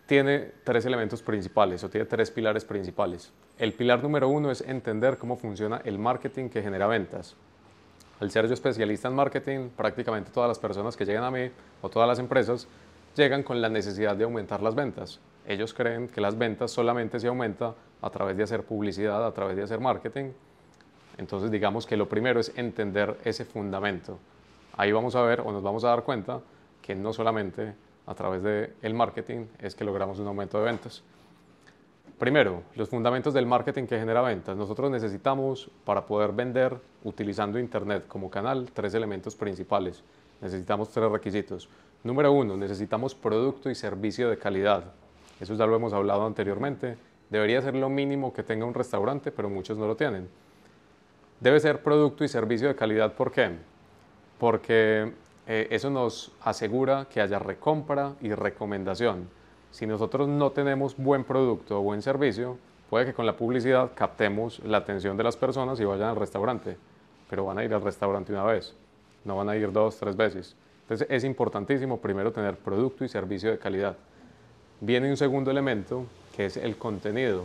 tiene 0.06 0.50
tres 0.64 0.86
elementos 0.86 1.20
principales 1.20 1.84
o 1.84 1.90
tiene 1.90 2.06
tres 2.06 2.30
pilares 2.30 2.64
principales. 2.64 3.30
El 3.58 3.74
pilar 3.74 4.02
número 4.02 4.30
uno 4.30 4.50
es 4.50 4.62
entender 4.62 5.18
cómo 5.18 5.36
funciona 5.36 5.82
el 5.84 5.98
marketing 5.98 6.48
que 6.48 6.62
genera 6.62 6.86
ventas. 6.86 7.36
Al 8.18 8.30
ser 8.30 8.46
yo 8.46 8.54
especialista 8.54 9.08
en 9.08 9.14
marketing, 9.14 9.68
prácticamente 9.76 10.30
todas 10.30 10.48
las 10.48 10.58
personas 10.58 10.96
que 10.96 11.04
llegan 11.04 11.24
a 11.24 11.30
mí 11.30 11.50
o 11.82 11.90
todas 11.90 12.08
las 12.08 12.18
empresas 12.18 12.66
llegan 13.14 13.42
con 13.42 13.60
la 13.60 13.68
necesidad 13.68 14.16
de 14.16 14.24
aumentar 14.24 14.62
las 14.62 14.74
ventas. 14.74 15.20
Ellos 15.46 15.74
creen 15.74 16.08
que 16.08 16.22
las 16.22 16.38
ventas 16.38 16.70
solamente 16.70 17.20
se 17.20 17.28
aumenta 17.28 17.74
a 18.00 18.08
través 18.08 18.38
de 18.38 18.44
hacer 18.44 18.62
publicidad, 18.62 19.22
a 19.26 19.34
través 19.34 19.54
de 19.54 19.64
hacer 19.64 19.80
marketing. 19.80 20.30
Entonces 21.18 21.50
digamos 21.50 21.84
que 21.84 21.98
lo 21.98 22.08
primero 22.08 22.40
es 22.40 22.52
entender 22.56 23.18
ese 23.22 23.44
fundamento. 23.44 24.18
Ahí 24.78 24.92
vamos 24.92 25.16
a 25.16 25.22
ver 25.22 25.40
o 25.40 25.50
nos 25.50 25.62
vamos 25.62 25.82
a 25.82 25.88
dar 25.88 26.04
cuenta 26.04 26.40
que 26.80 26.94
no 26.94 27.12
solamente 27.12 27.74
a 28.06 28.14
través 28.14 28.44
del 28.44 28.74
el 28.80 28.94
marketing 28.94 29.46
es 29.58 29.74
que 29.74 29.84
logramos 29.84 30.20
un 30.20 30.28
aumento 30.28 30.56
de 30.58 30.64
ventas. 30.66 31.02
Primero, 32.16 32.62
los 32.76 32.88
fundamentos 32.88 33.34
del 33.34 33.44
marketing 33.44 33.86
que 33.86 33.98
genera 33.98 34.22
ventas. 34.22 34.56
Nosotros 34.56 34.88
necesitamos, 34.88 35.68
para 35.84 36.06
poder 36.06 36.32
vender 36.32 36.76
utilizando 37.02 37.58
Internet 37.58 38.06
como 38.06 38.30
canal, 38.30 38.70
tres 38.72 38.94
elementos 38.94 39.34
principales. 39.34 40.04
Necesitamos 40.40 40.90
tres 40.90 41.10
requisitos. 41.10 41.68
Número 42.04 42.30
uno, 42.30 42.56
necesitamos 42.56 43.16
producto 43.16 43.70
y 43.70 43.74
servicio 43.74 44.30
de 44.30 44.38
calidad. 44.38 44.84
Eso 45.40 45.54
ya 45.54 45.66
lo 45.66 45.74
hemos 45.74 45.92
hablado 45.92 46.24
anteriormente. 46.24 46.96
Debería 47.30 47.60
ser 47.62 47.74
lo 47.74 47.88
mínimo 47.88 48.32
que 48.32 48.44
tenga 48.44 48.64
un 48.64 48.74
restaurante, 48.74 49.32
pero 49.32 49.50
muchos 49.50 49.76
no 49.76 49.88
lo 49.88 49.96
tienen. 49.96 50.28
Debe 51.40 51.58
ser 51.58 51.82
producto 51.82 52.22
y 52.22 52.28
servicio 52.28 52.68
de 52.68 52.76
calidad. 52.76 53.14
¿Por 53.14 53.32
qué? 53.32 53.56
Porque 54.38 55.12
eh, 55.46 55.66
eso 55.70 55.90
nos 55.90 56.32
asegura 56.42 57.06
que 57.10 57.20
haya 57.20 57.38
recompra 57.38 58.12
y 58.20 58.32
recomendación. 58.32 59.28
Si 59.70 59.86
nosotros 59.86 60.28
no 60.28 60.50
tenemos 60.50 60.96
buen 60.96 61.24
producto 61.24 61.78
o 61.78 61.82
buen 61.82 62.02
servicio, 62.02 62.58
puede 62.90 63.06
que 63.06 63.14
con 63.14 63.26
la 63.26 63.36
publicidad 63.36 63.90
captemos 63.94 64.60
la 64.60 64.78
atención 64.78 65.16
de 65.16 65.24
las 65.24 65.36
personas 65.36 65.78
y 65.80 65.84
vayan 65.84 66.10
al 66.10 66.16
restaurante, 66.16 66.76
pero 67.28 67.44
van 67.44 67.58
a 67.58 67.64
ir 67.64 67.72
al 67.74 67.82
restaurante 67.82 68.32
una 68.32 68.44
vez, 68.44 68.74
no 69.24 69.36
van 69.36 69.48
a 69.48 69.56
ir 69.56 69.72
dos, 69.72 69.96
tres 69.98 70.16
veces. 70.16 70.56
Entonces 70.82 71.06
es 71.10 71.24
importantísimo 71.24 71.98
primero 71.98 72.32
tener 72.32 72.56
producto 72.56 73.04
y 73.04 73.08
servicio 73.08 73.50
de 73.50 73.58
calidad. 73.58 73.96
Viene 74.80 75.10
un 75.10 75.16
segundo 75.16 75.50
elemento 75.50 76.04
que 76.34 76.46
es 76.46 76.56
el 76.56 76.76
contenido. 76.76 77.44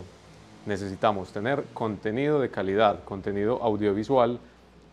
Necesitamos 0.66 1.30
tener 1.30 1.64
contenido 1.74 2.40
de 2.40 2.48
calidad, 2.48 3.04
contenido 3.04 3.62
audiovisual 3.62 4.38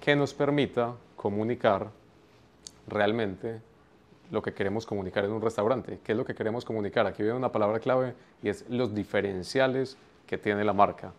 que 0.01 0.15
nos 0.15 0.33
permita 0.33 0.93
comunicar 1.21 1.91
realmente 2.87 3.61
lo 4.31 4.41
que 4.41 4.53
queremos 4.53 4.87
comunicar 4.87 5.23
en 5.23 5.31
un 5.31 5.41
restaurante. 5.41 5.99
¿Qué 6.03 6.13
es 6.13 6.17
lo 6.17 6.25
que 6.25 6.33
queremos 6.33 6.65
comunicar? 6.65 7.05
Aquí 7.05 7.21
viene 7.21 7.37
una 7.37 7.51
palabra 7.51 7.79
clave 7.79 8.15
y 8.41 8.49
es 8.49 8.67
los 8.69 8.95
diferenciales 8.95 9.97
que 10.25 10.39
tiene 10.39 10.63
la 10.63 10.73
marca. 10.73 11.13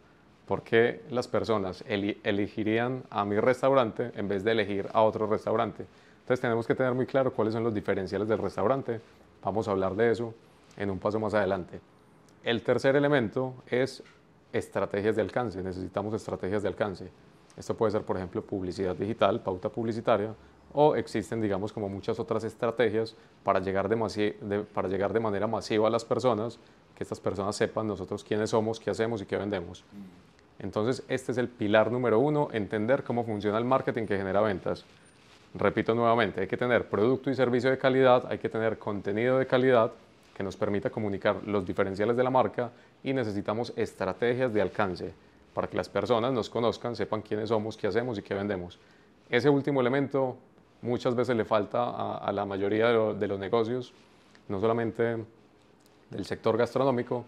¿Por 0.49 0.63
qué 0.63 1.03
las 1.09 1.29
personas 1.29 1.85
elegirían 1.87 3.05
a 3.11 3.25
mi 3.25 3.39
restaurante 3.39 4.11
en 4.17 4.27
vez 4.27 4.43
de 4.43 4.51
elegir 4.51 4.89
a 4.93 5.03
otro 5.03 5.29
restaurante? 5.29 5.87
Entonces 6.23 6.41
tenemos 6.41 6.67
que 6.67 6.75
tener 6.75 6.95
muy 6.95 7.07
claro 7.07 7.33
cuáles 7.33 7.55
son 7.55 7.63
los 7.63 7.73
diferenciales 7.73 8.27
del 8.27 8.39
restaurante. 8.39 9.01
Vamos 9.41 9.69
a 9.69 9.71
hablar 9.71 9.95
de 9.95 10.11
eso 10.11 10.35
en 10.77 10.91
un 10.91 10.99
paso 10.99 11.21
más 11.21 11.33
adelante. 11.35 11.81
El 12.43 12.63
tercer 12.63 12.97
elemento 12.97 13.55
es 13.69 14.03
estrategias 14.53 15.15
de 15.15 15.23
alcance. 15.23 15.63
Necesitamos 15.63 16.13
estrategias 16.15 16.63
de 16.63 16.69
alcance. 16.69 17.09
Esto 17.57 17.75
puede 17.75 17.93
ser, 17.93 18.03
por 18.03 18.17
ejemplo, 18.17 18.43
publicidad 18.43 18.97
digital, 18.97 19.41
pauta 19.41 19.69
publicitaria, 19.69 20.35
o 20.75 20.97
existen, 20.97 21.41
digamos, 21.41 21.73
como 21.73 21.89
muchas 21.89 22.19
otras 22.19 22.45
estrategias 22.45 23.15
para 23.45 23.61
llegar 23.61 23.89
de, 23.89 24.65
para 24.73 24.89
llegar 24.89 25.13
de 25.13 25.21
manera 25.21 25.47
masiva 25.47 25.89
a 25.89 25.91
las 25.91 26.05
personas, 26.05 26.59
que 26.97 27.05
estas 27.05 27.21
personas 27.21 27.57
sepan 27.57 27.87
nosotros 27.87 28.25
quiénes 28.25 28.51
somos, 28.51 28.81
qué 28.81 28.91
hacemos 28.91 29.21
y 29.23 29.27
qué 29.27 29.37
vendemos. 29.37 29.85
Entonces, 30.59 31.03
este 31.09 31.33
es 31.33 31.39
el 31.39 31.49
pilar 31.49 31.91
número 31.91 32.19
uno, 32.19 32.49
entender 32.53 33.03
cómo 33.03 33.25
funciona 33.25 33.59
el 33.59 33.65
marketing 33.65 34.07
que 34.07 34.17
genera 34.17 34.41
ventas. 34.41 34.85
Repito 35.55 35.95
nuevamente, 35.95 36.41
hay 36.41 36.47
que 36.47 36.57
tener 36.57 36.89
producto 36.89 37.31
y 37.31 37.35
servicio 37.35 37.71
de 37.71 37.77
calidad, 37.77 38.25
hay 38.31 38.39
que 38.39 38.49
tener 38.49 38.79
contenido 38.79 39.39
de 39.39 39.47
calidad 39.47 39.93
que 40.35 40.43
nos 40.43 40.57
permita 40.57 40.89
comunicar 40.89 41.47
los 41.47 41.67
diferenciales 41.67 42.17
de 42.17 42.25
la 42.25 42.31
marca 42.31 42.71
y 43.05 43.13
necesitamos 43.13 43.75
estrategias 43.77 44.55
de 44.55 44.63
alcance 44.63 45.13
para 45.55 45.69
que 45.69 45.77
las 45.77 45.89
personas 45.89 46.33
nos 46.33 46.49
conozcan, 46.49 46.97
sepan 46.97 47.23
quiénes 47.23 47.49
somos, 47.49 47.77
qué 47.77 47.87
hacemos 47.87 48.19
y 48.19 48.23
qué 48.23 48.35
vendemos. 48.35 48.79
Ese 49.29 49.49
último 49.49 49.81
elemento 49.81 50.37
muchas 50.83 51.15
veces 51.15 51.37
le 51.37 51.45
falta 51.45 52.17
a, 52.17 52.33
la 52.33 52.45
mayoría 52.45 52.89
de, 52.89 53.29
los 53.29 53.39
negocios, 53.39 53.93
no 54.49 54.61
solamente 54.61 55.25
del 56.11 56.27
sector 56.27 56.57
gastronómico, 56.57 57.25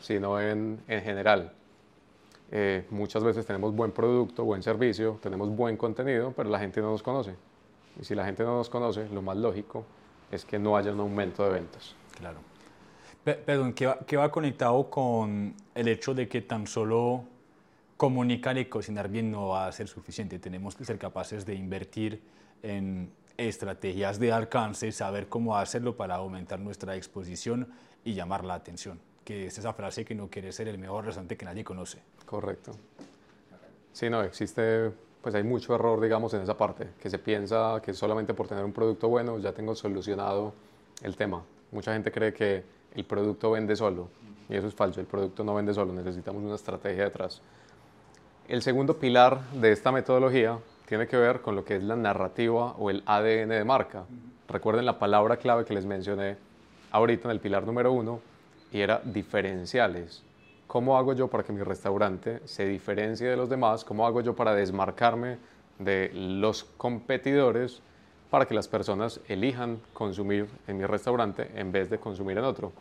sino 0.00 0.40
en, 0.40 0.80
general. 0.86 1.52
Eh, 2.50 2.86
muchas 2.90 3.24
veces 3.24 3.44
tenemos 3.44 3.74
buen 3.74 3.92
producto, 3.92 4.44
buen 4.44 4.62
servicio, 4.62 5.18
tenemos 5.22 5.48
buen 5.50 5.76
contenido, 5.76 6.32
pero 6.36 6.48
la 6.48 6.58
gente 6.58 6.80
no 6.80 6.90
nos 6.90 7.02
conoce. 7.02 7.34
Y 8.00 8.04
si 8.04 8.14
la 8.14 8.24
gente 8.24 8.44
no 8.44 8.56
nos 8.56 8.68
conoce, 8.68 9.08
lo 9.08 9.22
más 9.22 9.36
lógico 9.36 9.84
es 10.30 10.44
que 10.44 10.58
no 10.58 10.76
haya 10.76 10.92
un 10.92 11.00
aumento 11.00 11.42
de 11.44 11.50
ventas. 11.50 11.94
Claro. 12.16 12.38
Perdón, 13.24 13.72
¿qué 13.72 13.86
va, 13.86 13.98
¿qué 14.06 14.16
va 14.16 14.30
conectado 14.30 14.88
con 14.88 15.54
el 15.74 15.88
hecho 15.88 16.14
de 16.14 16.28
que 16.28 16.40
tan 16.40 16.66
solo 16.66 17.24
comunicar 17.98 18.56
y 18.56 18.66
cocinar 18.66 19.08
bien 19.08 19.30
no 19.30 19.48
va 19.48 19.66
a 19.66 19.72
ser 19.72 19.88
suficiente? 19.88 20.38
Tenemos 20.38 20.76
que 20.76 20.84
ser 20.84 20.98
capaces 20.98 21.44
de 21.44 21.54
invertir 21.54 22.22
en 22.62 23.10
estrategias 23.36 24.18
de 24.20 24.32
alcance, 24.32 24.92
saber 24.92 25.28
cómo 25.28 25.56
hacerlo 25.56 25.96
para 25.96 26.14
aumentar 26.14 26.60
nuestra 26.60 26.96
exposición 26.96 27.68
y 28.04 28.14
llamar 28.14 28.44
la 28.44 28.54
atención, 28.54 29.00
que 29.24 29.46
es 29.46 29.58
esa 29.58 29.72
frase 29.72 30.04
que 30.04 30.14
no 30.14 30.28
quiere 30.28 30.52
ser 30.52 30.68
el 30.68 30.78
mejor 30.78 31.06
restaurante 31.06 31.36
que 31.36 31.44
nadie 31.44 31.64
conoce. 31.64 31.98
Correcto. 32.24 32.72
Sí, 33.92 34.08
no, 34.08 34.22
existe, 34.22 34.92
pues 35.20 35.34
hay 35.34 35.42
mucho 35.42 35.74
error, 35.74 36.00
digamos, 36.00 36.32
en 36.34 36.42
esa 36.42 36.56
parte, 36.56 36.90
que 37.02 37.10
se 37.10 37.18
piensa 37.18 37.82
que 37.82 37.94
solamente 37.94 38.32
por 38.32 38.46
tener 38.46 38.64
un 38.64 38.72
producto 38.72 39.08
bueno 39.08 39.40
ya 39.40 39.52
tengo 39.52 39.74
solucionado 39.74 40.54
el 41.02 41.16
tema. 41.16 41.42
Mucha 41.72 41.92
gente 41.92 42.12
cree 42.12 42.32
que 42.32 42.62
el 42.94 43.04
producto 43.04 43.50
vende 43.50 43.74
solo, 43.74 44.08
y 44.48 44.54
eso 44.54 44.68
es 44.68 44.74
falso, 44.74 45.00
el 45.00 45.06
producto 45.06 45.42
no 45.42 45.52
vende 45.54 45.74
solo, 45.74 45.92
necesitamos 45.92 46.44
una 46.44 46.54
estrategia 46.54 47.04
detrás. 47.04 47.42
El 48.48 48.62
segundo 48.62 48.96
pilar 48.96 49.42
de 49.52 49.72
esta 49.72 49.92
metodología 49.92 50.58
tiene 50.86 51.06
que 51.06 51.18
ver 51.18 51.42
con 51.42 51.54
lo 51.54 51.66
que 51.66 51.76
es 51.76 51.82
la 51.82 51.96
narrativa 51.96 52.72
o 52.78 52.88
el 52.88 53.02
ADN 53.04 53.50
de 53.50 53.64
marca. 53.64 54.04
Recuerden 54.48 54.86
la 54.86 54.98
palabra 54.98 55.36
clave 55.36 55.66
que 55.66 55.74
les 55.74 55.84
mencioné 55.84 56.38
ahorita 56.90 57.28
en 57.28 57.32
el 57.32 57.40
pilar 57.40 57.66
número 57.66 57.92
uno 57.92 58.20
y 58.72 58.80
era 58.80 59.02
diferenciales. 59.04 60.22
¿Cómo 60.66 60.96
hago 60.96 61.12
yo 61.12 61.28
para 61.28 61.44
que 61.44 61.52
mi 61.52 61.62
restaurante 61.62 62.40
se 62.46 62.64
diferencie 62.64 63.28
de 63.28 63.36
los 63.36 63.50
demás? 63.50 63.84
¿Cómo 63.84 64.06
hago 64.06 64.22
yo 64.22 64.34
para 64.34 64.54
desmarcarme 64.54 65.36
de 65.78 66.10
los 66.14 66.64
competidores 66.64 67.82
para 68.30 68.46
que 68.46 68.54
las 68.54 68.66
personas 68.66 69.20
elijan 69.28 69.78
consumir 69.92 70.48
en 70.66 70.78
mi 70.78 70.86
restaurante 70.86 71.50
en 71.54 71.70
vez 71.70 71.90
de 71.90 71.98
consumir 71.98 72.38
en 72.38 72.44
otro? 72.44 72.72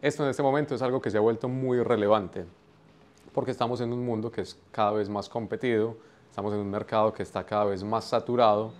Esto 0.00 0.24
en 0.24 0.30
este 0.30 0.42
momento 0.42 0.74
es 0.74 0.80
algo 0.80 1.02
que 1.02 1.10
se 1.10 1.18
ha 1.18 1.20
vuelto 1.20 1.50
muy 1.50 1.82
relevante 1.82 2.46
porque 3.34 3.50
estamos 3.50 3.80
en 3.80 3.92
un 3.92 4.04
mundo 4.04 4.30
que 4.30 4.42
es 4.42 4.58
cada 4.70 4.92
vez 4.92 5.08
más 5.08 5.28
competido, 5.28 5.96
Estamos 6.32 6.54
en 6.54 6.60
un 6.60 6.70
mercado 6.70 7.12
que 7.12 7.22
está 7.22 7.44
cada 7.44 7.66
vez 7.66 7.84
más 7.84 8.06
saturado 8.06 8.72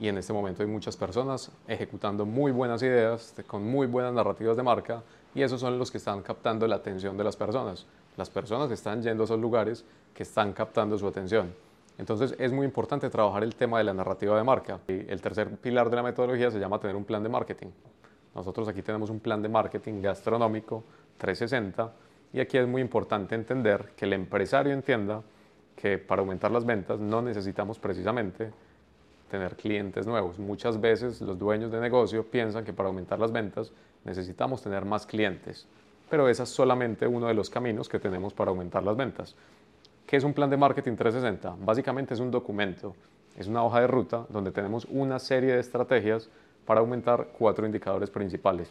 y 0.00 0.08
en 0.08 0.16
este 0.16 0.32
momento 0.32 0.62
hay 0.62 0.66
muchas 0.66 0.96
personas 0.96 1.52
ejecutando 1.68 2.24
muy 2.24 2.52
buenas 2.52 2.82
ideas, 2.82 3.34
con 3.46 3.62
muy 3.62 3.86
buenas 3.86 4.14
narrativas 4.14 4.56
de 4.56 4.62
marca 4.62 5.02
y 5.34 5.42
esos 5.42 5.60
son 5.60 5.78
los 5.78 5.90
que 5.90 5.98
están 5.98 6.22
captando 6.22 6.66
la 6.66 6.76
atención 6.76 7.14
de 7.18 7.22
las 7.22 7.36
personas. 7.36 7.84
Las 8.16 8.30
personas 8.30 8.70
están 8.70 9.02
yendo 9.02 9.24
a 9.24 9.26
esos 9.26 9.38
lugares 9.38 9.84
que 10.14 10.22
están 10.22 10.54
captando 10.54 10.96
su 10.96 11.06
atención. 11.06 11.54
Entonces 11.98 12.34
es 12.38 12.50
muy 12.50 12.64
importante 12.64 13.10
trabajar 13.10 13.44
el 13.44 13.54
tema 13.54 13.76
de 13.76 13.84
la 13.84 13.92
narrativa 13.92 14.34
de 14.34 14.44
marca. 14.44 14.80
El 14.88 15.20
tercer 15.20 15.54
pilar 15.58 15.90
de 15.90 15.96
la 15.96 16.02
metodología 16.02 16.50
se 16.50 16.58
llama 16.58 16.80
tener 16.80 16.96
un 16.96 17.04
plan 17.04 17.22
de 17.22 17.28
marketing. 17.28 17.68
Nosotros 18.34 18.68
aquí 18.68 18.80
tenemos 18.80 19.10
un 19.10 19.20
plan 19.20 19.42
de 19.42 19.50
marketing 19.50 20.00
gastronómico 20.00 20.82
360 21.18 21.92
y 22.32 22.40
aquí 22.40 22.58
es 22.58 22.66
muy 22.66 22.82
importante 22.82 23.34
entender 23.34 23.92
que 23.96 24.04
el 24.04 24.12
empresario 24.12 24.72
entienda 24.72 25.22
que 25.74 25.98
para 25.98 26.20
aumentar 26.20 26.50
las 26.50 26.64
ventas 26.64 26.98
no 26.98 27.22
necesitamos 27.22 27.78
precisamente 27.78 28.50
tener 29.30 29.56
clientes 29.56 30.06
nuevos. 30.06 30.38
Muchas 30.38 30.80
veces 30.80 31.20
los 31.20 31.38
dueños 31.38 31.70
de 31.70 31.80
negocio 31.80 32.24
piensan 32.24 32.64
que 32.64 32.72
para 32.72 32.88
aumentar 32.88 33.18
las 33.18 33.32
ventas 33.32 33.72
necesitamos 34.04 34.62
tener 34.62 34.84
más 34.84 35.06
clientes, 35.06 35.66
pero 36.08 36.28
ese 36.28 36.44
es 36.44 36.48
solamente 36.48 37.06
uno 37.06 37.26
de 37.26 37.34
los 37.34 37.50
caminos 37.50 37.88
que 37.88 37.98
tenemos 37.98 38.32
para 38.32 38.50
aumentar 38.50 38.82
las 38.82 38.96
ventas. 38.96 39.34
¿Qué 40.06 40.16
es 40.16 40.24
un 40.24 40.32
plan 40.32 40.48
de 40.48 40.56
marketing 40.56 40.94
360? 40.94 41.56
Básicamente 41.64 42.14
es 42.14 42.20
un 42.20 42.30
documento, 42.30 42.94
es 43.36 43.48
una 43.48 43.64
hoja 43.64 43.80
de 43.80 43.88
ruta 43.88 44.24
donde 44.28 44.52
tenemos 44.52 44.86
una 44.88 45.18
serie 45.18 45.54
de 45.54 45.60
estrategias 45.60 46.30
para 46.64 46.80
aumentar 46.80 47.28
cuatro 47.36 47.66
indicadores 47.66 48.10
principales. 48.10 48.68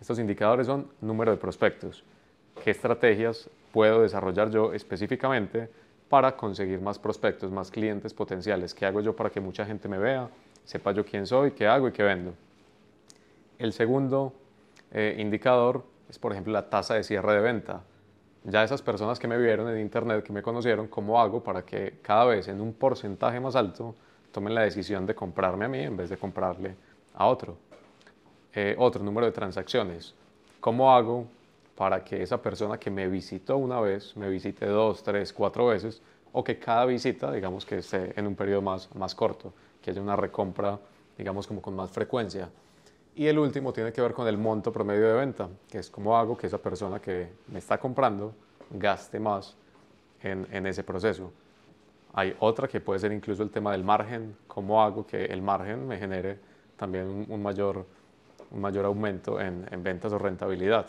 Estos 0.00 0.18
indicadores 0.18 0.66
son 0.66 0.88
número 1.00 1.30
de 1.30 1.36
prospectos, 1.36 2.02
qué 2.62 2.70
estrategias 2.70 3.50
puedo 3.72 4.02
desarrollar 4.02 4.50
yo 4.50 4.72
específicamente 4.72 5.68
para 6.08 6.36
conseguir 6.36 6.80
más 6.80 6.98
prospectos, 6.98 7.50
más 7.50 7.70
clientes 7.70 8.14
potenciales. 8.14 8.72
¿Qué 8.72 8.86
hago 8.86 9.00
yo 9.00 9.16
para 9.16 9.30
que 9.30 9.40
mucha 9.40 9.66
gente 9.66 9.88
me 9.88 9.98
vea, 9.98 10.28
sepa 10.64 10.92
yo 10.92 11.04
quién 11.04 11.26
soy, 11.26 11.52
qué 11.52 11.66
hago 11.66 11.88
y 11.88 11.92
qué 11.92 12.02
vendo? 12.02 12.34
El 13.58 13.72
segundo 13.72 14.32
eh, 14.92 15.16
indicador 15.18 15.84
es, 16.08 16.18
por 16.18 16.32
ejemplo, 16.32 16.52
la 16.52 16.68
tasa 16.68 16.94
de 16.94 17.02
cierre 17.02 17.32
de 17.34 17.40
venta. 17.40 17.82
Ya 18.44 18.62
esas 18.62 18.82
personas 18.82 19.18
que 19.18 19.26
me 19.26 19.38
vieron 19.38 19.68
en 19.68 19.80
internet, 19.80 20.22
que 20.22 20.32
me 20.32 20.42
conocieron, 20.42 20.86
¿cómo 20.86 21.20
hago 21.20 21.42
para 21.42 21.62
que 21.62 21.98
cada 22.02 22.26
vez 22.26 22.46
en 22.48 22.60
un 22.60 22.74
porcentaje 22.74 23.40
más 23.40 23.56
alto 23.56 23.94
tomen 24.30 24.54
la 24.54 24.62
decisión 24.62 25.06
de 25.06 25.14
comprarme 25.14 25.64
a 25.64 25.68
mí 25.68 25.80
en 25.80 25.96
vez 25.96 26.10
de 26.10 26.16
comprarle 26.16 26.76
a 27.14 27.26
otro? 27.26 27.56
Eh, 28.52 28.76
otro 28.78 29.02
número 29.02 29.26
de 29.26 29.32
transacciones. 29.32 30.14
¿Cómo 30.60 30.94
hago 30.94 31.26
para 31.82 32.04
que 32.04 32.22
esa 32.22 32.40
persona 32.40 32.78
que 32.78 32.92
me 32.92 33.08
visitó 33.08 33.56
una 33.56 33.80
vez, 33.80 34.16
me 34.16 34.30
visite 34.30 34.66
dos, 34.66 35.02
tres, 35.02 35.32
cuatro 35.32 35.66
veces, 35.66 36.00
o 36.30 36.44
que 36.44 36.56
cada 36.56 36.84
visita, 36.84 37.32
digamos 37.32 37.66
que 37.66 37.78
esté 37.78 38.16
en 38.16 38.28
un 38.28 38.36
periodo 38.36 38.62
más, 38.62 38.88
más 38.94 39.16
corto, 39.16 39.52
que 39.82 39.90
haya 39.90 40.00
una 40.00 40.14
recompra, 40.14 40.78
digamos, 41.18 41.44
como 41.44 41.60
con 41.60 41.74
más 41.74 41.90
frecuencia. 41.90 42.48
Y 43.16 43.26
el 43.26 43.36
último 43.36 43.72
tiene 43.72 43.92
que 43.92 44.00
ver 44.00 44.12
con 44.12 44.28
el 44.28 44.38
monto 44.38 44.72
promedio 44.72 45.08
de 45.08 45.14
venta, 45.14 45.48
que 45.68 45.78
es 45.78 45.90
cómo 45.90 46.16
hago 46.16 46.38
que 46.38 46.46
esa 46.46 46.58
persona 46.58 47.00
que 47.00 47.32
me 47.48 47.58
está 47.58 47.78
comprando 47.78 48.32
gaste 48.70 49.18
más 49.18 49.56
en, 50.22 50.64
ese 50.64 50.84
proceso. 50.84 51.32
Hay 52.12 52.36
otra 52.38 52.68
que 52.68 52.80
puede 52.80 53.00
ser 53.00 53.10
incluso 53.10 53.42
el 53.42 53.50
tema 53.50 53.72
del 53.72 53.82
margen, 53.82 54.36
cómo 54.46 54.84
hago 54.84 55.04
que 55.04 55.24
el 55.24 55.42
margen 55.42 55.88
me 55.88 55.98
genere 55.98 56.38
también 56.76 57.26
un, 57.28 57.42
mayor, 57.42 57.84
un 58.52 58.60
mayor 58.60 58.84
aumento 58.84 59.40
en, 59.40 59.66
en 59.68 59.82
ventas 59.82 60.12
o 60.12 60.18
rentabilidad. 60.18 60.86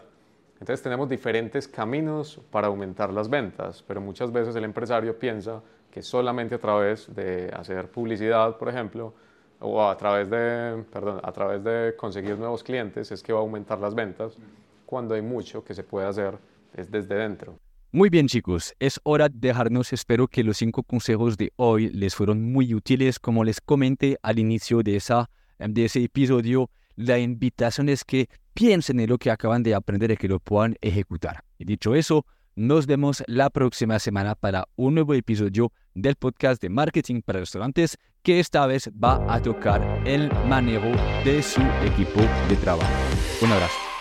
Entonces 0.63 0.81
tenemos 0.81 1.09
diferentes 1.09 1.67
caminos 1.67 2.39
para 2.49 2.67
aumentar 2.67 3.11
las 3.11 3.29
ventas, 3.29 3.83
pero 3.85 3.99
muchas 3.99 4.31
veces 4.31 4.55
el 4.55 4.63
empresario 4.63 5.19
piensa 5.19 5.61
que 5.91 6.01
solamente 6.01 6.55
a 6.55 6.57
través 6.57 7.13
de 7.13 7.51
hacer 7.53 7.91
publicidad, 7.91 8.57
por 8.57 8.69
ejemplo, 8.69 9.13
o 9.59 9.83
a 9.83 9.97
través 9.97 10.29
de, 10.29 10.85
perdón, 10.89 11.19
a 11.21 11.33
través 11.33 11.65
de 11.65 11.95
conseguir 11.97 12.37
nuevos 12.37 12.63
clientes 12.63 13.11
es 13.11 13.21
que 13.21 13.33
va 13.33 13.39
a 13.39 13.41
aumentar 13.41 13.77
las 13.77 13.93
ventas, 13.93 14.37
cuando 14.85 15.15
hay 15.15 15.21
mucho 15.21 15.65
que 15.65 15.73
se 15.73 15.83
puede 15.83 16.07
hacer 16.07 16.37
es 16.73 16.89
desde 16.89 17.15
dentro. 17.15 17.59
Muy 17.91 18.09
bien 18.09 18.27
chicos, 18.27 18.73
es 18.79 19.01
hora 19.03 19.27
de 19.27 19.39
dejarnos, 19.49 19.91
espero 19.91 20.29
que 20.29 20.45
los 20.45 20.55
cinco 20.55 20.83
consejos 20.83 21.35
de 21.35 21.51
hoy 21.57 21.89
les 21.89 22.15
fueron 22.15 22.41
muy 22.41 22.73
útiles, 22.73 23.19
como 23.19 23.43
les 23.43 23.59
comenté 23.59 24.17
al 24.21 24.39
inicio 24.39 24.81
de, 24.81 24.95
esa, 24.95 25.29
de 25.59 25.83
ese 25.83 26.05
episodio, 26.05 26.69
la 26.95 27.19
invitación 27.19 27.89
es 27.89 28.05
que 28.05 28.29
piensen 28.53 28.99
en 28.99 29.09
lo 29.09 29.17
que 29.17 29.31
acaban 29.31 29.63
de 29.63 29.75
aprender 29.75 30.11
y 30.11 30.17
que 30.17 30.27
lo 30.27 30.39
puedan 30.39 30.75
ejecutar. 30.81 31.43
Y 31.57 31.65
dicho 31.65 31.95
eso, 31.95 32.25
nos 32.55 32.85
vemos 32.85 33.23
la 33.27 33.49
próxima 33.49 33.99
semana 33.99 34.35
para 34.35 34.67
un 34.75 34.95
nuevo 34.95 35.13
episodio 35.13 35.71
del 35.95 36.15
podcast 36.15 36.61
de 36.61 36.69
marketing 36.69 37.21
para 37.21 37.39
restaurantes 37.39 37.97
que 38.21 38.39
esta 38.39 38.65
vez 38.67 38.89
va 38.91 39.25
a 39.33 39.41
tocar 39.41 40.01
el 40.05 40.31
manejo 40.47 40.91
de 41.25 41.41
su 41.41 41.61
equipo 41.83 42.21
de 42.47 42.55
trabajo. 42.57 42.93
Un 43.41 43.51
abrazo. 43.51 43.92